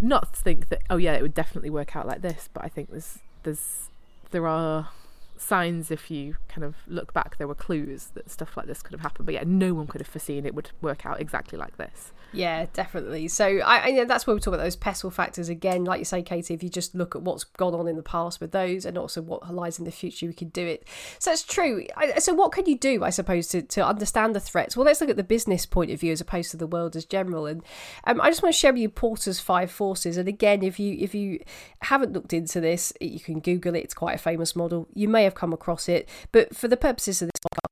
[0.01, 2.91] not think that oh yeah it would definitely work out like this, but I think
[2.91, 3.91] there's there's
[4.31, 4.89] there are
[5.37, 8.93] signs if you kind of look back there were clues that stuff like this could
[8.93, 9.27] have happened.
[9.27, 12.67] But yeah no one could have foreseen it would work out exactly like this yeah,
[12.73, 13.29] definitely.
[13.29, 15.85] So I, I that's where we talk about those pestle factors again.
[15.85, 18.41] Like you say, Katie, if you just look at what's gone on in the past
[18.41, 20.87] with those, and also what lies in the future, we could do it.
[21.19, 21.87] So it's true.
[21.97, 24.77] I, so what can you do, I suppose, to, to understand the threats?
[24.77, 27.05] Well, let's look at the business point of view as opposed to the world as
[27.05, 27.47] general.
[27.47, 27.63] And
[28.05, 30.17] um, I just want to share with you Porter's five forces.
[30.17, 31.41] And again, if you if you
[31.81, 33.85] haven't looked into this, you can Google it.
[33.85, 34.89] It's quite a famous model.
[34.95, 37.65] You may have come across it, but for the purposes of this podcast,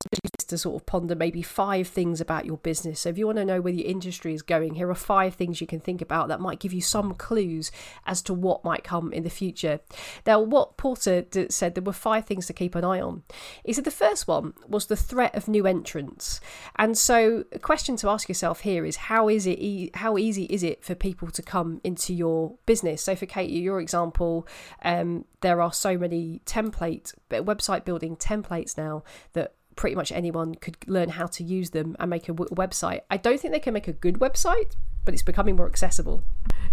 [0.53, 3.01] to sort of ponder maybe five things about your business.
[3.01, 5.35] So if you want to know where your industry is going going, here are five
[5.35, 7.71] things you can think about that might give you some clues
[8.05, 9.79] as to what might come in the future.
[10.25, 13.23] Now, what Porter said, there were five things to keep an eye on.
[13.63, 16.39] He said the first one was the threat of new entrants.
[16.75, 20.43] And so, a question to ask yourself here is how is it e- how easy
[20.45, 23.01] is it for people to come into your business?
[23.01, 24.47] So, for Katie, your example,
[24.83, 30.77] um, there are so many template website building templates now that pretty much anyone could
[30.87, 33.01] learn how to use them and make a w- website.
[33.09, 36.23] I don't think they can make a good website, but it's becoming more accessible.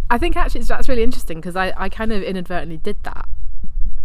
[0.08, 3.28] I think actually that's really interesting because I, I kind of inadvertently did that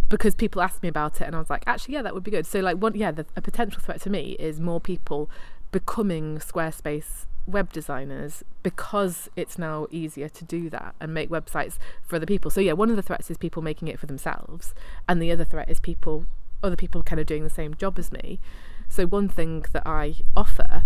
[0.08, 2.30] because people asked me about it and I was like, actually, yeah, that would be
[2.30, 2.46] good.
[2.46, 5.30] So, like, one, yeah, the, a potential threat to me is more people
[5.72, 12.16] becoming Squarespace web designers because it's now easier to do that and make websites for
[12.16, 12.50] other people.
[12.50, 14.74] So, yeah, one of the threats is people making it for themselves,
[15.08, 16.26] and the other threat is people,
[16.62, 18.38] other people kind of doing the same job as me.
[18.88, 20.84] So, one thing that I offer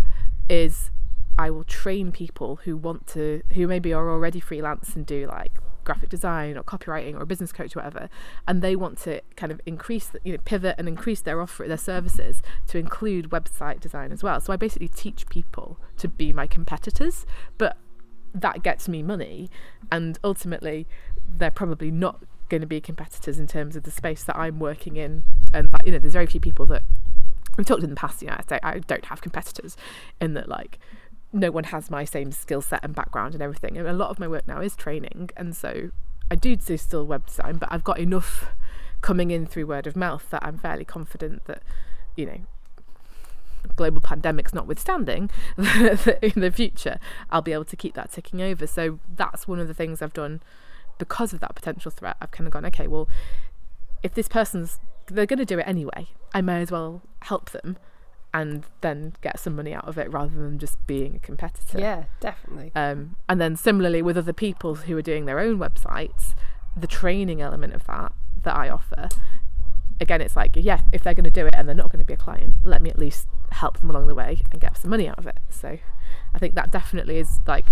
[0.49, 0.91] is
[1.39, 5.53] I will train people who want to, who maybe are already freelance and do like
[5.85, 8.09] graphic design or copywriting or a business coach or whatever,
[8.47, 11.77] and they want to kind of increase, you know, pivot and increase their offer, their
[11.77, 14.41] services to include website design as well.
[14.41, 17.27] So I basically teach people to be my competitors,
[17.59, 17.77] but
[18.35, 19.51] that gets me money,
[19.91, 20.87] and ultimately,
[21.27, 24.97] they're probably not going to be competitors in terms of the space that I'm working
[24.97, 25.23] in.
[25.55, 26.83] And you know, there's very few people that
[27.57, 29.77] we've talked in the past, you know, I, say I don't have competitors
[30.21, 30.79] in that like
[31.33, 33.77] no one has my same skill set and background and everything.
[33.77, 35.91] And a lot of my work now is training, and so
[36.31, 38.47] I do do still web design, but I've got enough
[39.01, 41.63] coming in through word of mouth that I'm fairly confident that
[42.17, 42.39] you know
[43.77, 48.67] global pandemics notwithstanding in the future I'll be able to keep that ticking over.
[48.67, 50.41] So that's one of the things I've done
[50.99, 52.17] because of that potential threat.
[52.21, 53.09] I've kind of gone okay, well
[54.03, 54.79] if this person's
[55.15, 56.09] they're going to do it anyway.
[56.35, 57.77] I may as well help them
[58.33, 61.81] and then get some money out of it rather than just being a competitor.
[61.81, 62.71] Yeah, definitely.
[62.75, 66.35] Um, and then similarly with other people who are doing their own websites,
[66.77, 69.09] the training element of that that I offer,
[70.01, 72.07] again, it's like, yeah, if they're going to do it and they're not going to
[72.07, 74.91] be a client, let me at least help them along the way and get some
[74.91, 75.39] money out of it.
[75.51, 75.79] So
[76.33, 77.67] I think that definitely is like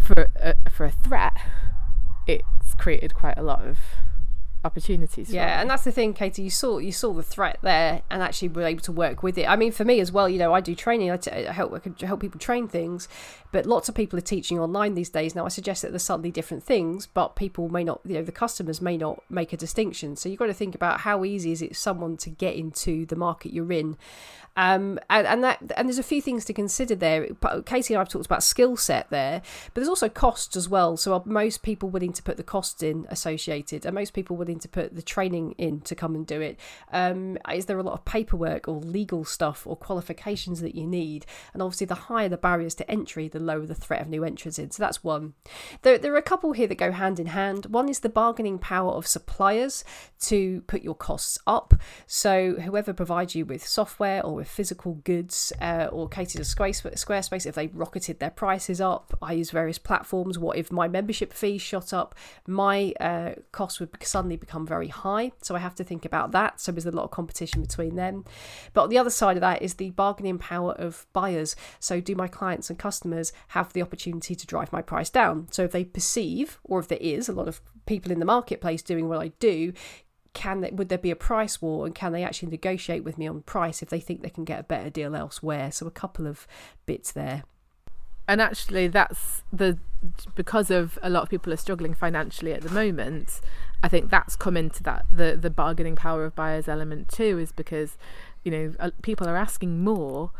[0.00, 1.36] for a, for a threat,
[2.26, 3.78] it's created quite a lot of
[4.64, 5.30] opportunities.
[5.30, 6.42] Yeah, and that's the thing, Katie.
[6.42, 9.48] You saw you saw the threat there, and actually were able to work with it.
[9.48, 11.10] I mean, for me as well, you know, I do training.
[11.10, 13.08] I, t- I help I could help people train things,
[13.50, 15.34] but lots of people are teaching online these days.
[15.34, 18.32] Now, I suggest that there's slightly different things, but people may not, you know, the
[18.32, 20.16] customers may not make a distinction.
[20.16, 23.16] So you've got to think about how easy is it someone to get into the
[23.16, 23.96] market you're in,
[24.56, 27.28] um, and, and that and there's a few things to consider there.
[27.64, 30.96] Katie and I've talked about skill set there, but there's also costs as well.
[30.96, 33.86] So are most people willing to put the costs in associated?
[33.86, 36.60] Are most people willing to put the training in to come and do it?
[36.92, 41.24] Um, is there a lot of paperwork or legal stuff or qualifications that you need?
[41.54, 44.58] And obviously, the higher the barriers to entry, the lower the threat of new entrants
[44.58, 44.70] in.
[44.70, 45.32] So that's one.
[45.80, 47.66] There, there are a couple here that go hand in hand.
[47.66, 49.82] One is the bargaining power of suppliers
[50.20, 51.74] to put your costs up.
[52.06, 57.46] So whoever provides you with software or with physical goods uh, or catered to Squarespace,
[57.46, 60.36] if they rocketed their prices up, I use various platforms.
[60.36, 62.16] What if my membership fees shot up?
[62.46, 65.30] My uh, costs would suddenly become very high.
[65.42, 66.60] So I have to think about that.
[66.60, 68.24] So there's a lot of competition between them.
[68.72, 71.54] But on the other side of that is the bargaining power of buyers.
[71.78, 75.46] So do my clients and customers have the opportunity to drive my price down?
[75.52, 78.82] So if they perceive, or if there is a lot of people in the marketplace
[78.82, 79.72] doing what I do,
[80.34, 83.26] can they, would there be a price war and can they actually negotiate with me
[83.26, 85.70] on price if they think they can get a better deal elsewhere?
[85.70, 86.46] So a couple of
[86.86, 87.44] bits there.
[88.28, 89.78] And actually that's the
[90.34, 93.40] because of a lot of people are struggling financially at the moment
[93.82, 97.52] i think that's come into that the the bargaining power of buyers element too is
[97.52, 97.96] because
[98.42, 100.30] you know people are asking more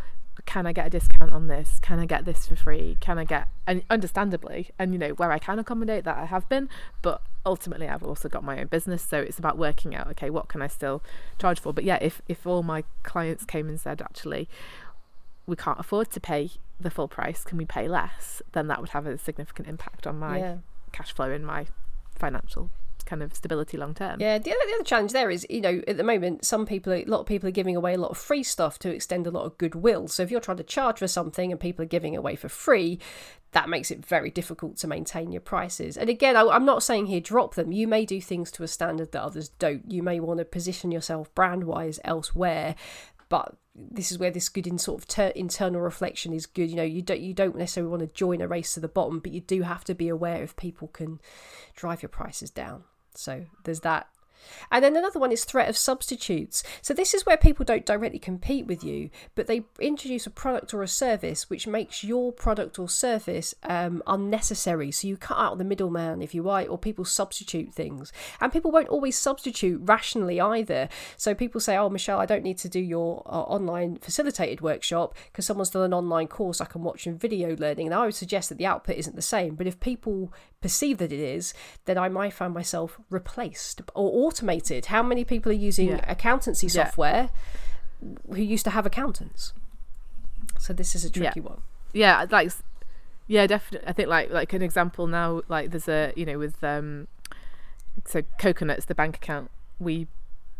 [0.46, 1.78] can I get a discount on this?
[1.80, 2.96] Can I get this for free?
[3.00, 6.48] Can I get and understandably and you know where I can accommodate that I have
[6.48, 6.68] been,
[7.02, 10.48] but ultimately I've also got my own business, so it's about working out okay what
[10.48, 11.02] can I still
[11.38, 11.72] charge for.
[11.72, 14.48] But yeah, if if all my clients came and said actually
[15.46, 18.42] we can't afford to pay the full price, can we pay less?
[18.52, 20.56] Then that would have a significant impact on my yeah.
[20.92, 21.66] cash flow and my
[22.14, 22.70] financial
[23.02, 24.20] kind of stability long term.
[24.20, 26.92] Yeah, the other, the other challenge there is, you know, at the moment, some people,
[26.92, 29.30] a lot of people are giving away a lot of free stuff to extend a
[29.30, 30.08] lot of goodwill.
[30.08, 32.98] So if you're trying to charge for something and people are giving away for free,
[33.52, 35.96] that makes it very difficult to maintain your prices.
[35.96, 37.70] And again, I, am not saying here drop them.
[37.70, 39.90] You may do things to a standard that others don't.
[39.90, 42.74] You may want to position yourself brand wise elsewhere.
[43.28, 46.68] But this is where this good in sort of ter- internal reflection is good.
[46.68, 49.20] You know, you don't you don't necessarily want to join a race to the bottom,
[49.20, 51.20] but you do have to be aware if people can
[51.74, 52.84] drive your prices down.
[53.14, 54.08] So there's that
[54.70, 56.62] and then another one is threat of substitutes.
[56.80, 60.72] So this is where people don't directly compete with you, but they introduce a product
[60.74, 64.90] or a service which makes your product or service um, unnecessary.
[64.90, 68.12] So you cut out the middleman, if you like, or people substitute things.
[68.40, 70.88] And people won't always substitute rationally either.
[71.16, 75.14] So people say, "Oh, Michelle, I don't need to do your uh, online facilitated workshop
[75.30, 78.14] because someone's done an online course I can watch in video learning." And I would
[78.14, 79.54] suggest that the output isn't the same.
[79.54, 81.52] But if people perceive that it is,
[81.84, 84.86] then I might find myself replaced or automated.
[84.86, 86.04] How many people are using yeah.
[86.10, 87.30] accountancy software
[88.00, 88.34] yeah.
[88.34, 89.52] who used to have accountants?
[90.58, 91.42] So this is a tricky yeah.
[91.42, 91.62] one.
[91.92, 92.52] Yeah, like
[93.26, 93.88] yeah, definitely.
[93.88, 97.08] I think like like an example now, like there's a you know with um,
[98.06, 100.06] so Coconut's, the bank account we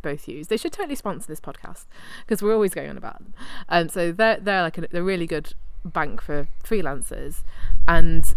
[0.03, 0.49] both use.
[0.49, 1.87] They should totally sponsor this podcast
[2.25, 3.35] because we're always going on about them.
[3.69, 7.43] And um, so they're they're like a, they're really good bank for freelancers,
[7.89, 8.35] and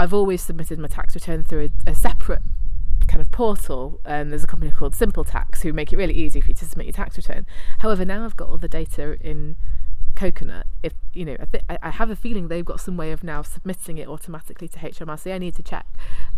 [0.00, 2.40] I've always submitted my tax return through a, a separate
[3.06, 4.00] kind of portal.
[4.06, 6.64] Um, there's a company called Simple Tax who make it really easy for you to
[6.64, 7.44] submit your tax return.
[7.80, 9.56] However, now I've got all the data in
[10.20, 10.66] Coconut.
[10.82, 11.36] If you know,
[11.70, 14.78] I, I have a feeling they've got some way of now submitting it automatically to
[14.78, 15.32] HMRC.
[15.32, 15.86] I need to check.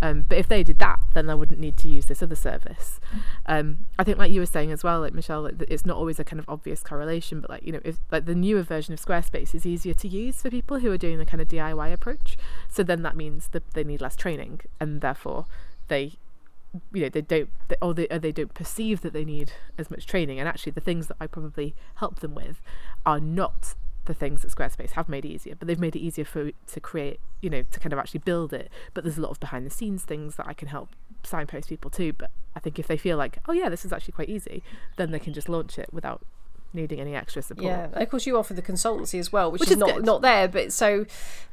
[0.00, 3.00] Um, but if they did that, then I wouldn't need to use this other service.
[3.46, 6.20] Um, I think, like you were saying as well, like Michelle, like, it's not always
[6.20, 7.40] a kind of obvious correlation.
[7.40, 10.40] But like you know, if like the newer version of Squarespace is easier to use
[10.42, 13.68] for people who are doing the kind of DIY approach, so then that means that
[13.72, 15.46] they need less training, and therefore
[15.88, 16.12] they
[16.92, 19.90] you know they don't they, or they or they don't perceive that they need as
[19.90, 20.38] much training.
[20.38, 22.60] And actually the things that I probably help them with
[23.04, 26.50] are not the things that Squarespace have made easier but they've made it easier for
[26.50, 28.70] to create you know to kind of actually build it.
[28.94, 30.90] But there's a lot of behind the scenes things that I can help
[31.24, 32.12] signpost people to.
[32.12, 34.62] But I think if they feel like oh yeah this is actually quite easy
[34.96, 36.22] then they can just launch it without
[36.74, 37.64] needing any extra support.
[37.64, 40.04] Yeah, of course you offer the consultancy as well, which, which is, is, not good.
[40.04, 40.48] not there.
[40.48, 41.06] But so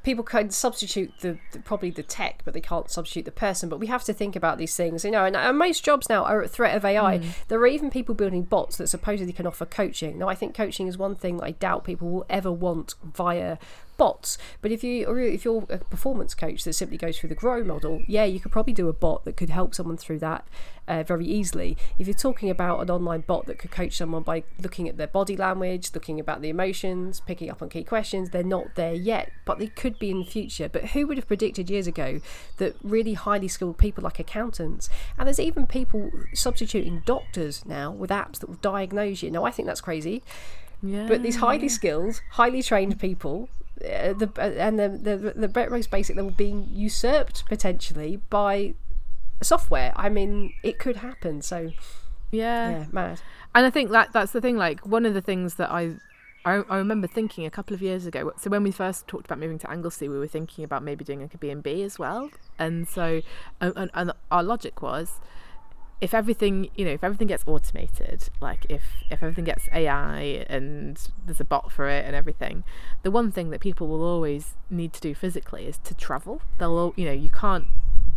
[0.03, 3.69] people can substitute the, the, probably the tech, but they can't substitute the person.
[3.69, 5.25] But we have to think about these things, you know.
[5.25, 7.19] And, and most jobs now are at threat of AI.
[7.19, 7.47] Mm.
[7.47, 10.19] There are even people building bots that supposedly can offer coaching.
[10.19, 13.57] Now, I think coaching is one thing that I doubt people will ever want via
[13.99, 14.39] bots.
[14.61, 17.63] But if you or if you're a performance coach that simply goes through the GROW
[17.63, 20.47] model, yeah, you could probably do a bot that could help someone through that
[20.87, 21.77] uh, very easily.
[21.99, 25.07] If you're talking about an online bot that could coach someone by looking at their
[25.07, 29.31] body language, looking about the emotions, picking up on key questions, they're not there yet,
[29.45, 30.67] but they could be in the future.
[30.67, 32.21] But who would have predicted years ago
[32.57, 38.09] that really highly skilled people like accountants, and there's even people substituting doctors now with
[38.09, 39.29] apps that will diagnose you.
[39.29, 40.23] Now, I think that's crazy.
[40.81, 41.73] Yeah, but these highly yeah.
[41.73, 43.49] skilled, highly trained people
[43.83, 48.73] uh, the uh, and the the the most basic level being usurped potentially by
[49.41, 49.93] software.
[49.95, 51.41] I mean, it could happen.
[51.41, 51.71] So
[52.31, 53.21] yeah, yeah, mad.
[53.55, 54.57] And I think that that's the thing.
[54.57, 55.95] Like one of the things that I.
[56.45, 58.31] I, I remember thinking a couple of years ago.
[58.37, 61.21] So when we first talked about moving to Anglesey, we were thinking about maybe doing
[61.21, 62.29] like a B and B as well.
[62.57, 63.21] And so,
[63.59, 65.19] and, and our logic was,
[66.01, 71.09] if everything you know if everything gets automated like if if everything gets ai and
[71.25, 72.63] there's a bot for it and everything
[73.03, 76.41] the one thing that people will always need to do physically is to travel.
[76.57, 77.67] They'll you know you can't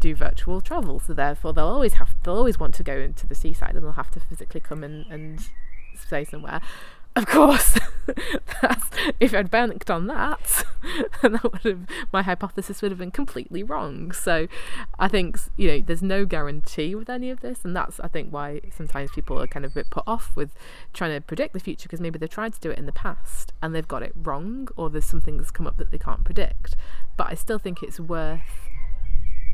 [0.00, 3.34] do virtual travel so therefore they'll always have they'll always want to go into the
[3.34, 5.48] seaside and they'll have to physically come and, and
[5.94, 6.60] stay somewhere
[7.14, 7.78] of course,
[9.20, 10.64] if I'd banked on that,
[11.20, 11.80] then that would have
[12.12, 14.12] my hypothesis would have been completely wrong.
[14.12, 14.48] So,
[14.98, 18.30] I think you know there's no guarantee with any of this, and that's I think
[18.30, 20.54] why sometimes people are kind of a bit put off with
[20.92, 23.52] trying to predict the future because maybe they've tried to do it in the past
[23.62, 26.76] and they've got it wrong, or there's something that's come up that they can't predict.
[27.16, 28.70] But I still think it's worth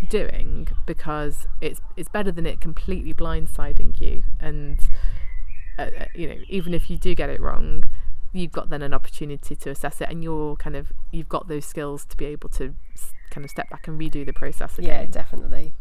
[0.08, 4.78] doing because it's it's better than it completely blindsiding you and
[5.78, 7.84] uh, uh, you know, even if you do get it wrong,
[8.32, 11.64] you've got then an opportunity to assess it, and you're kind of you've got those
[11.64, 12.74] skills to be able to
[13.30, 14.88] kind of step back and redo the process again.
[14.88, 15.72] Yeah, definitely.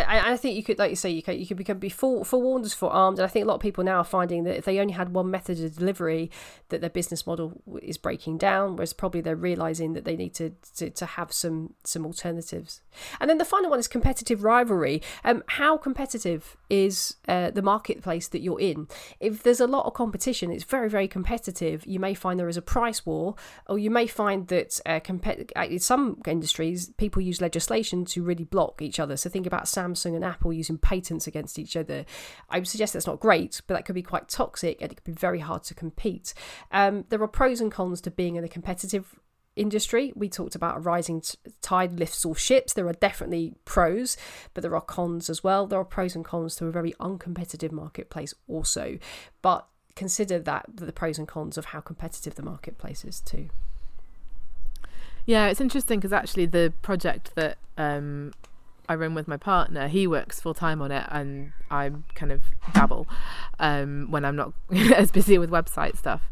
[0.00, 2.64] I, I think you could, like you say, you could you could become be forewarned
[2.64, 4.78] as forearmed, and I think a lot of people now are finding that if they
[4.78, 6.30] only had one method of delivery,
[6.70, 8.76] that their business model is breaking down.
[8.76, 12.80] Whereas probably they're realizing that they need to to, to have some some alternatives.
[13.20, 15.02] And then the final one is competitive rivalry.
[15.24, 18.88] Um, how competitive is uh, the marketplace that you're in?
[19.20, 21.86] If there's a lot of competition, it's very very competitive.
[21.86, 23.34] You may find there is a price war,
[23.68, 28.22] or you may find that uh, compet- uh, in some industries people use legislation to
[28.22, 29.16] really block each other.
[29.16, 32.04] So think about Samsung and Apple using patents against each other.
[32.48, 35.04] I would suggest that's not great, but that could be quite toxic and it could
[35.04, 36.34] be very hard to compete.
[36.70, 39.18] Um, there are pros and cons to being in a competitive
[39.56, 40.12] industry.
[40.16, 41.22] We talked about a rising
[41.60, 42.72] tide lifts all ships.
[42.72, 44.16] There are definitely pros,
[44.54, 45.66] but there are cons as well.
[45.66, 48.98] There are pros and cons to a very uncompetitive marketplace also.
[49.42, 53.50] But consider that the pros and cons of how competitive the marketplace is too.
[55.26, 58.32] Yeah, it's interesting because actually the project that um,
[58.88, 62.42] I run with my partner, he works full time on it, and I kind of
[62.74, 63.06] dabble
[63.58, 64.52] um, when I'm not
[64.94, 66.22] as busy with website stuff.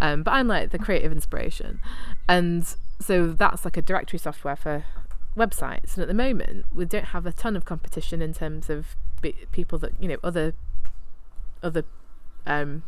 [0.00, 1.80] Um, but I'm like the creative inspiration,
[2.28, 2.66] and
[3.00, 4.84] so that's like a directory software for
[5.36, 5.94] websites.
[5.94, 8.96] And at the moment, we don't have a ton of competition in terms of
[9.52, 10.54] people that you know other
[11.62, 11.84] other
[12.46, 12.82] um,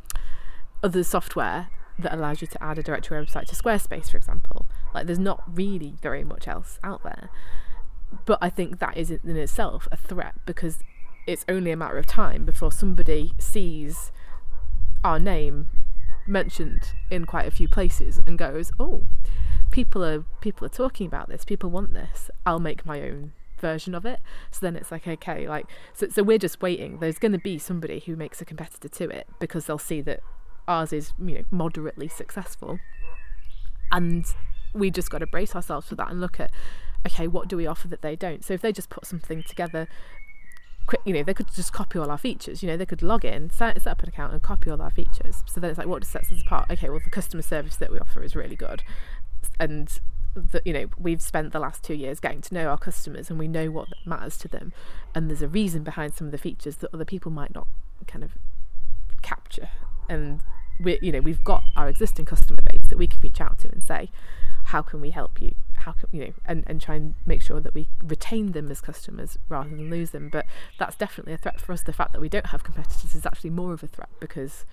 [0.82, 4.66] other software that allows you to add a directory website to Squarespace, for example.
[4.92, 7.30] Like, there's not really very much else out there
[8.24, 10.78] but I think that is in itself a threat because
[11.26, 14.12] it's only a matter of time before somebody sees
[15.04, 15.68] our name
[16.26, 19.04] mentioned in quite a few places and goes, "Oh,
[19.70, 21.44] people are people are talking about this.
[21.44, 22.30] People want this.
[22.44, 26.08] I'll make my own version of it." So then it's like, okay, like so.
[26.08, 26.98] So we're just waiting.
[26.98, 30.20] There's going to be somebody who makes a competitor to it because they'll see that
[30.68, 32.78] ours is you know moderately successful,
[33.92, 34.26] and
[34.74, 36.50] we just got to brace ourselves for that and look at
[37.06, 38.44] okay, what do we offer that they don't?
[38.44, 39.88] So if they just put something together
[40.86, 42.62] quick, you know, they could just copy all our features.
[42.62, 44.90] You know, they could log in, set, set up an account, and copy all our
[44.90, 45.42] features.
[45.46, 46.70] So then it's like, what sets us apart?
[46.70, 48.82] Okay, well, the customer service that we offer is really good,
[49.58, 50.00] and
[50.34, 53.38] the, you know, we've spent the last two years getting to know our customers, and
[53.38, 54.72] we know what matters to them,
[55.14, 57.66] and there's a reason behind some of the features that other people might not
[58.06, 58.32] kind of
[59.22, 59.70] capture,
[60.08, 60.40] and
[60.78, 63.68] we, you know, we've got our existing customer base that we can reach out to
[63.68, 64.10] and say,
[64.64, 65.54] how can we help you?
[65.86, 68.80] How can you know and, and try and make sure that we retain them as
[68.80, 70.28] customers rather than lose them.
[70.28, 70.44] But
[70.78, 71.82] that's definitely a threat for us.
[71.82, 74.66] The fact that we don't have competitors is actually more of a threat because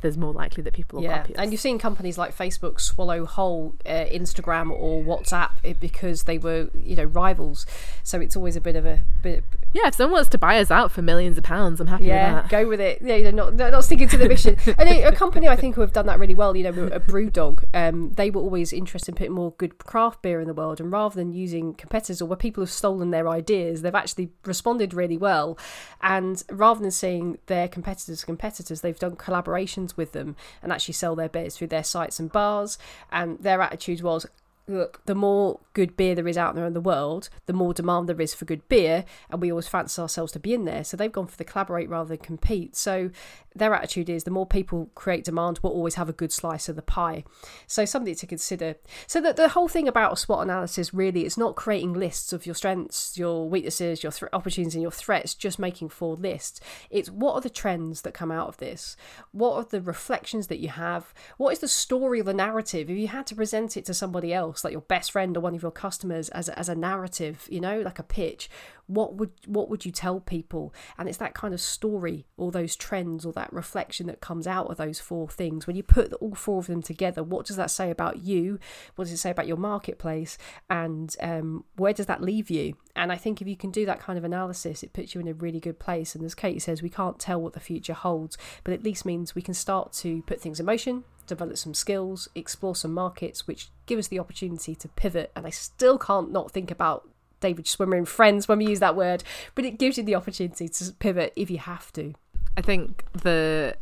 [0.00, 1.18] there's more likely that people will yeah.
[1.18, 1.40] copy us.
[1.40, 6.70] And you've seen companies like Facebook swallow whole uh, Instagram or WhatsApp because they were,
[6.74, 7.66] you know, rivals.
[8.02, 10.70] So it's always a bit of a bit Yeah, if someone wants to buy us
[10.70, 12.50] out for millions of pounds, I'm happy yeah, with that.
[12.50, 13.02] go with it.
[13.02, 14.56] Yeah, you know, not, not sticking to the mission.
[14.78, 17.00] and a, a company I think who have done that really well, you know, a
[17.00, 20.80] BrewDog, um, they were always interested in putting more good craft beer in the world.
[20.80, 24.94] And rather than using competitors or where people have stolen their ideas, they've actually responded
[24.94, 25.58] really well.
[26.02, 31.14] And rather than seeing their competitors competitors, they've done collaborations with them and actually sell
[31.14, 32.78] their beers through their sites and bars.
[33.12, 34.26] And their attitude was,
[34.66, 38.08] look, the more good beer there is out there in the world, the more demand
[38.08, 40.84] there is for good beer, and we always fancy ourselves to be in there.
[40.84, 42.76] So they've gone for the collaborate rather than compete.
[42.76, 43.10] So
[43.54, 46.76] their attitude is the more people create demand, we'll always have a good slice of
[46.76, 47.24] the pie.
[47.66, 48.76] So something to consider.
[49.06, 52.46] So that the whole thing about a SWOT analysis really is not creating lists of
[52.46, 56.60] your strengths, your weaknesses, your th- opportunities, and your threats, just making four lists.
[56.90, 58.96] It's what are the trends that come out of this?
[59.32, 61.14] What are the reflections that you have?
[61.36, 62.90] What is the story or the narrative?
[62.90, 65.54] If you had to present it to somebody else, like your best friend or one
[65.54, 68.48] of your customers, as a, as a narrative, you know, like a pitch,
[68.86, 70.74] what would what would you tell people?
[70.98, 74.70] And it's that kind of story or those trends or that reflection that comes out
[74.70, 75.66] of those four things.
[75.66, 78.58] When you put all four of them together what does that say about you?
[78.94, 80.36] What does it say about your marketplace?
[80.68, 82.76] And um, where does that leave you?
[82.96, 85.28] And i think if you can do that kind of analysis it puts you in
[85.28, 86.14] a really good place.
[86.14, 89.34] And as Kate says we can't tell what the future holds but at least means
[89.34, 93.68] we can start to put things in motion develop some skills, explore some markets, which
[93.86, 95.32] give us the opportunity to pivot.
[95.34, 97.08] And I still can't not think about
[97.40, 99.22] David Schwimmer and Friends when we use that word,
[99.54, 102.14] but it gives you the opportunity to pivot if you have to.
[102.56, 103.76] I think the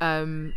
[0.00, 0.54] um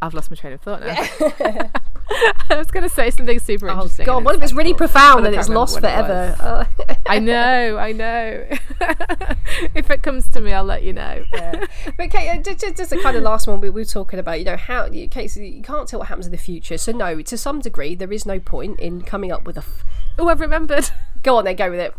[0.00, 0.86] I've lost my train of thought now.
[0.86, 1.70] Yeah.
[2.50, 4.06] I was going to say something super oh, interesting.
[4.06, 6.36] God, what if it's really profound and it's lost forever?
[6.40, 6.94] Oh.
[7.06, 8.46] I know, I know.
[9.74, 11.24] if it comes to me, I'll let you know.
[11.34, 11.66] Yeah.
[11.96, 14.38] But Kate, uh, just, just the kind of last one we, we were talking about,
[14.38, 16.78] you know, how, Kate, so you can't tell what happens in the future.
[16.78, 19.60] So, no, to some degree, there is no point in coming up with a.
[19.60, 19.84] F-
[20.18, 20.90] oh, I've remembered.
[21.22, 21.94] Go on then, go with it.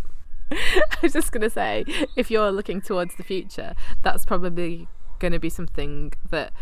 [0.51, 1.83] I was just going to say,
[2.15, 4.87] if you're looking towards the future, that's probably
[5.19, 6.53] going to be something that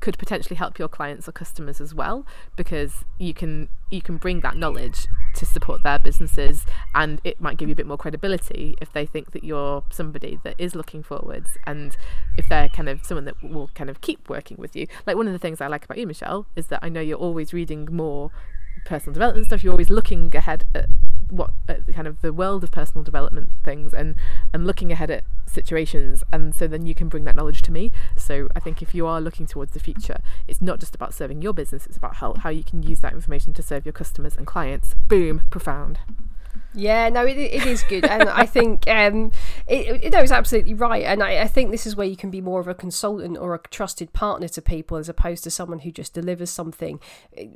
[0.00, 2.26] could potentially help your clients or customers as well
[2.56, 7.56] because you can you can bring that knowledge to support their businesses and it might
[7.56, 11.02] give you a bit more credibility if they think that you're somebody that is looking
[11.02, 11.96] forwards and
[12.36, 14.86] if they're kind of someone that will kind of keep working with you.
[15.06, 17.18] Like one of the things I like about you Michelle is that I know you're
[17.18, 18.30] always reading more
[18.84, 20.86] personal development stuff you're always looking ahead at
[21.28, 24.14] what uh, at kind of the world of personal development things and
[24.52, 27.92] and looking ahead at situations and so then you can bring that knowledge to me.
[28.16, 31.42] So i think if you are looking towards the future it's not just about serving
[31.42, 34.36] your business it's about how, how you can use that information to serve your customers
[34.36, 34.94] and clients.
[35.08, 35.98] Boom profound
[36.76, 39.32] yeah, no, it, it is good, and I think um,
[39.66, 42.30] it, it, no, it's absolutely right, and I, I, think this is where you can
[42.30, 45.80] be more of a consultant or a trusted partner to people as opposed to someone
[45.80, 47.00] who just delivers something.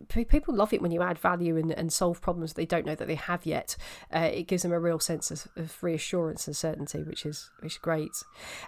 [0.08, 3.06] people love it when you add value and, and solve problems they don't know that
[3.06, 3.76] they have yet.
[4.14, 7.74] Uh, it gives them a real sense of, of, reassurance and certainty, which is which
[7.74, 8.12] is great.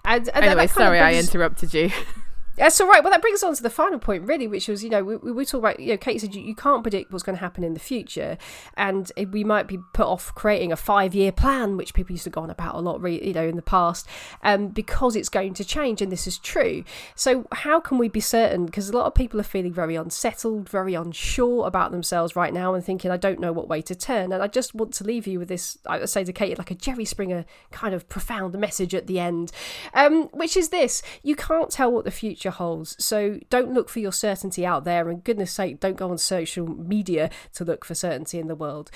[0.04, 1.16] And, and anyway, sorry, brings...
[1.16, 1.90] I interrupted you.
[2.56, 3.02] That's all right.
[3.02, 5.16] Well, that brings us on to the final point, really, which was, you know, we,
[5.16, 7.64] we talk about, you know, Kate said you, you can't predict what's going to happen
[7.64, 8.36] in the future.
[8.76, 12.30] And we might be put off creating a five year plan, which people used to
[12.30, 14.06] go on about a lot, you know, in the past,
[14.42, 16.02] um, because it's going to change.
[16.02, 16.84] And this is true.
[17.14, 18.66] So, how can we be certain?
[18.66, 22.74] Because a lot of people are feeling very unsettled, very unsure about themselves right now
[22.74, 24.32] and thinking, I don't know what way to turn.
[24.32, 26.74] And I just want to leave you with this, I say to Kate, like a
[26.74, 29.52] Jerry Springer kind of profound message at the end,
[29.94, 32.96] um, which is this you can't tell what the future future holds.
[33.02, 36.66] So don't look for your certainty out there, and goodness sake, don't go on social
[36.66, 38.90] media to look for certainty in the world.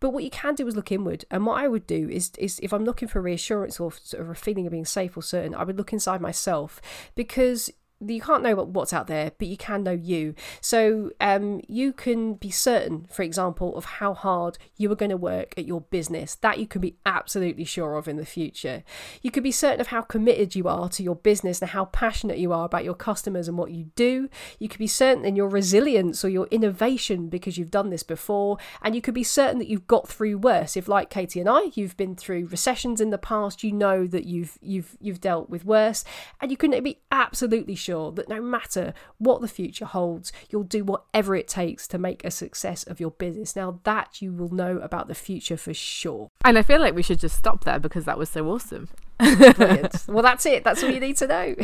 [0.00, 1.24] But what you can do is look inward.
[1.30, 4.36] And what I would do is, is if I'm looking for reassurance or, or a
[4.36, 6.80] feeling of being safe or certain, I would look inside myself
[7.14, 7.70] because
[8.08, 10.34] you can't know what's out there, but you can know you.
[10.60, 15.16] So um, you can be certain, for example, of how hard you are going to
[15.16, 16.34] work at your business.
[16.36, 18.82] That you can be absolutely sure of in the future.
[19.22, 22.38] You could be certain of how committed you are to your business and how passionate
[22.38, 24.28] you are about your customers and what you do.
[24.58, 28.58] You could be certain in your resilience or your innovation because you've done this before.
[28.82, 30.76] And you could be certain that you've got through worse.
[30.76, 34.24] If, like Katie and I, you've been through recessions in the past, you know that
[34.24, 36.04] you've you've you've dealt with worse,
[36.40, 40.62] and you can be absolutely sure sure that no matter what the future holds, you'll
[40.62, 43.54] do whatever it takes to make a success of your business.
[43.54, 46.30] Now, that you will know about the future for sure.
[46.44, 48.88] And I feel like we should just stop there because that was so awesome.
[49.18, 50.04] Brilliant.
[50.08, 50.64] well, that's it.
[50.64, 51.54] That's all you need to know.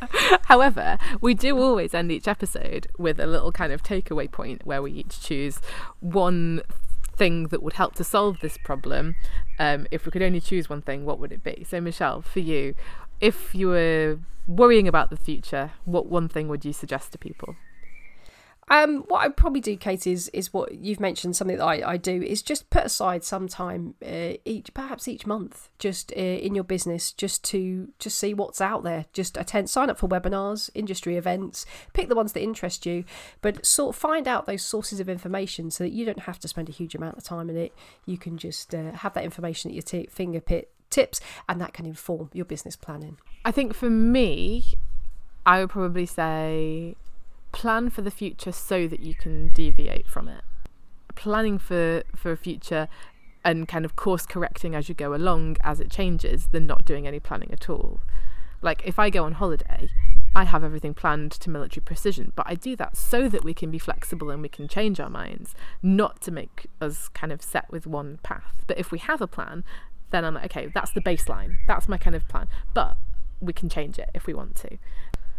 [0.44, 4.80] However, we do always end each episode with a little kind of takeaway point where
[4.80, 5.60] we each choose
[6.00, 6.62] one
[7.16, 9.14] thing that would help to solve this problem.
[9.58, 11.66] Um, if we could only choose one thing, what would it be?
[11.68, 12.74] So, Michelle, for you,
[13.20, 17.56] if you were worrying about the future, what one thing would you suggest to people?
[18.70, 21.34] um, what I probably do, Kate, is is what you've mentioned.
[21.34, 25.26] Something that I, I do is just put aside some time uh, each, perhaps each
[25.26, 29.06] month, just uh, in your business, just to just see what's out there.
[29.12, 33.04] Just attend, sign up for webinars, industry events, pick the ones that interest you,
[33.42, 36.68] but sort find out those sources of information so that you don't have to spend
[36.68, 37.74] a huge amount of time in it.
[38.06, 41.86] You can just uh, have that information at your t- fingertip tips, and that can
[41.86, 43.18] inform your business planning.
[43.44, 44.64] I think for me,
[45.46, 46.96] I would probably say
[47.52, 50.42] plan for the future so that you can deviate from it.
[51.14, 52.88] Planning for for a future
[53.44, 57.06] and kind of course correcting as you go along as it changes than not doing
[57.06, 58.00] any planning at all.
[58.62, 59.88] Like if I go on holiday,
[60.34, 63.70] I have everything planned to military precision, but I do that so that we can
[63.70, 67.70] be flexible and we can change our minds, not to make us kind of set
[67.70, 68.62] with one path.
[68.66, 69.64] But if we have a plan,
[70.10, 71.56] then I'm like, okay, that's the baseline.
[71.66, 72.48] That's my kind of plan.
[72.74, 72.96] But
[73.40, 74.78] we can change it if we want to.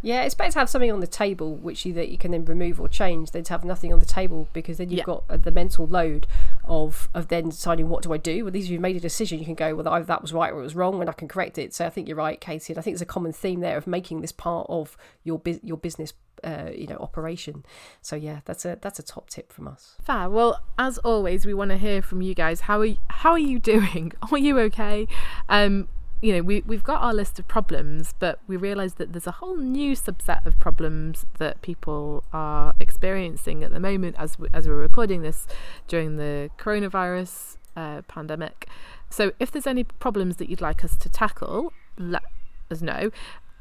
[0.04, 2.44] Yeah, it's better to have something on the table which you that you can then
[2.46, 5.04] remove or change than to have nothing on the table because then you've yeah.
[5.04, 6.26] got uh, the mental load
[6.66, 8.46] of of then deciding what do I do.
[8.46, 9.40] Well, least you've made a decision.
[9.40, 11.28] You can go well either that was right or it was wrong, and I can
[11.28, 11.74] correct it.
[11.74, 12.74] So I think you're right, Katie.
[12.74, 15.78] And I think there's a common theme there of making this part of your your
[15.78, 17.64] business uh, you know operation
[18.02, 21.54] so yeah that's a that's a top tip from us fair well as always we
[21.54, 24.58] want to hear from you guys how are you, how are you doing are you
[24.60, 25.08] okay
[25.50, 25.88] um
[26.22, 29.32] you know, we, we've got our list of problems, but we realise that there's a
[29.32, 34.68] whole new subset of problems that people are experiencing at the moment as, we, as
[34.68, 35.48] we're recording this
[35.88, 38.68] during the coronavirus uh, pandemic.
[39.10, 42.24] So, if there's any problems that you'd like us to tackle, let
[42.70, 43.10] us know.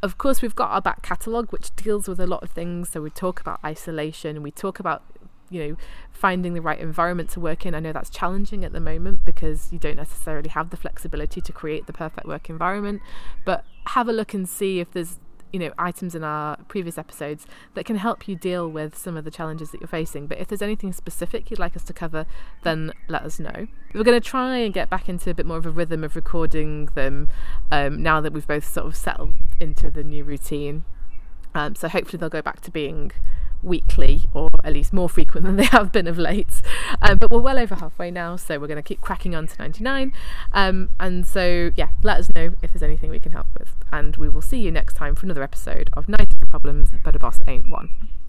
[0.03, 2.91] Of course, we've got our back catalogue, which deals with a lot of things.
[2.91, 5.03] So, we talk about isolation, we talk about
[5.51, 5.77] you know
[6.13, 9.73] finding the right environment to work in i know that's challenging at the moment because
[9.73, 13.01] you don't necessarily have the flexibility to create the perfect work environment.
[13.45, 15.19] But have a look and see if there's
[15.53, 17.45] you know items in our previous episodes
[17.75, 20.27] that can help you deal with some of the challenges that you're facing.
[20.29, 22.25] But if there's anything specific you'd like us to cover
[22.63, 23.67] then let us know.
[23.93, 26.15] We're going to try and get back into a bit more of a rhythm of
[26.15, 27.29] recording them
[27.73, 30.85] um, now that we've both sort of settled into the new routine.
[31.53, 33.11] Um, so hopefully they'll go back to being
[33.63, 36.63] weekly or at least more frequent than they have been of late.
[37.03, 39.59] Um, but we're well over halfway now, so we're going to keep cracking on to
[39.59, 40.13] 99.
[40.53, 43.75] Um, and so, yeah, let us know if there's anything we can help with.
[43.93, 47.19] And we will see you next time for another episode of 90 Problems, but a
[47.19, 48.11] Boss Ain't One.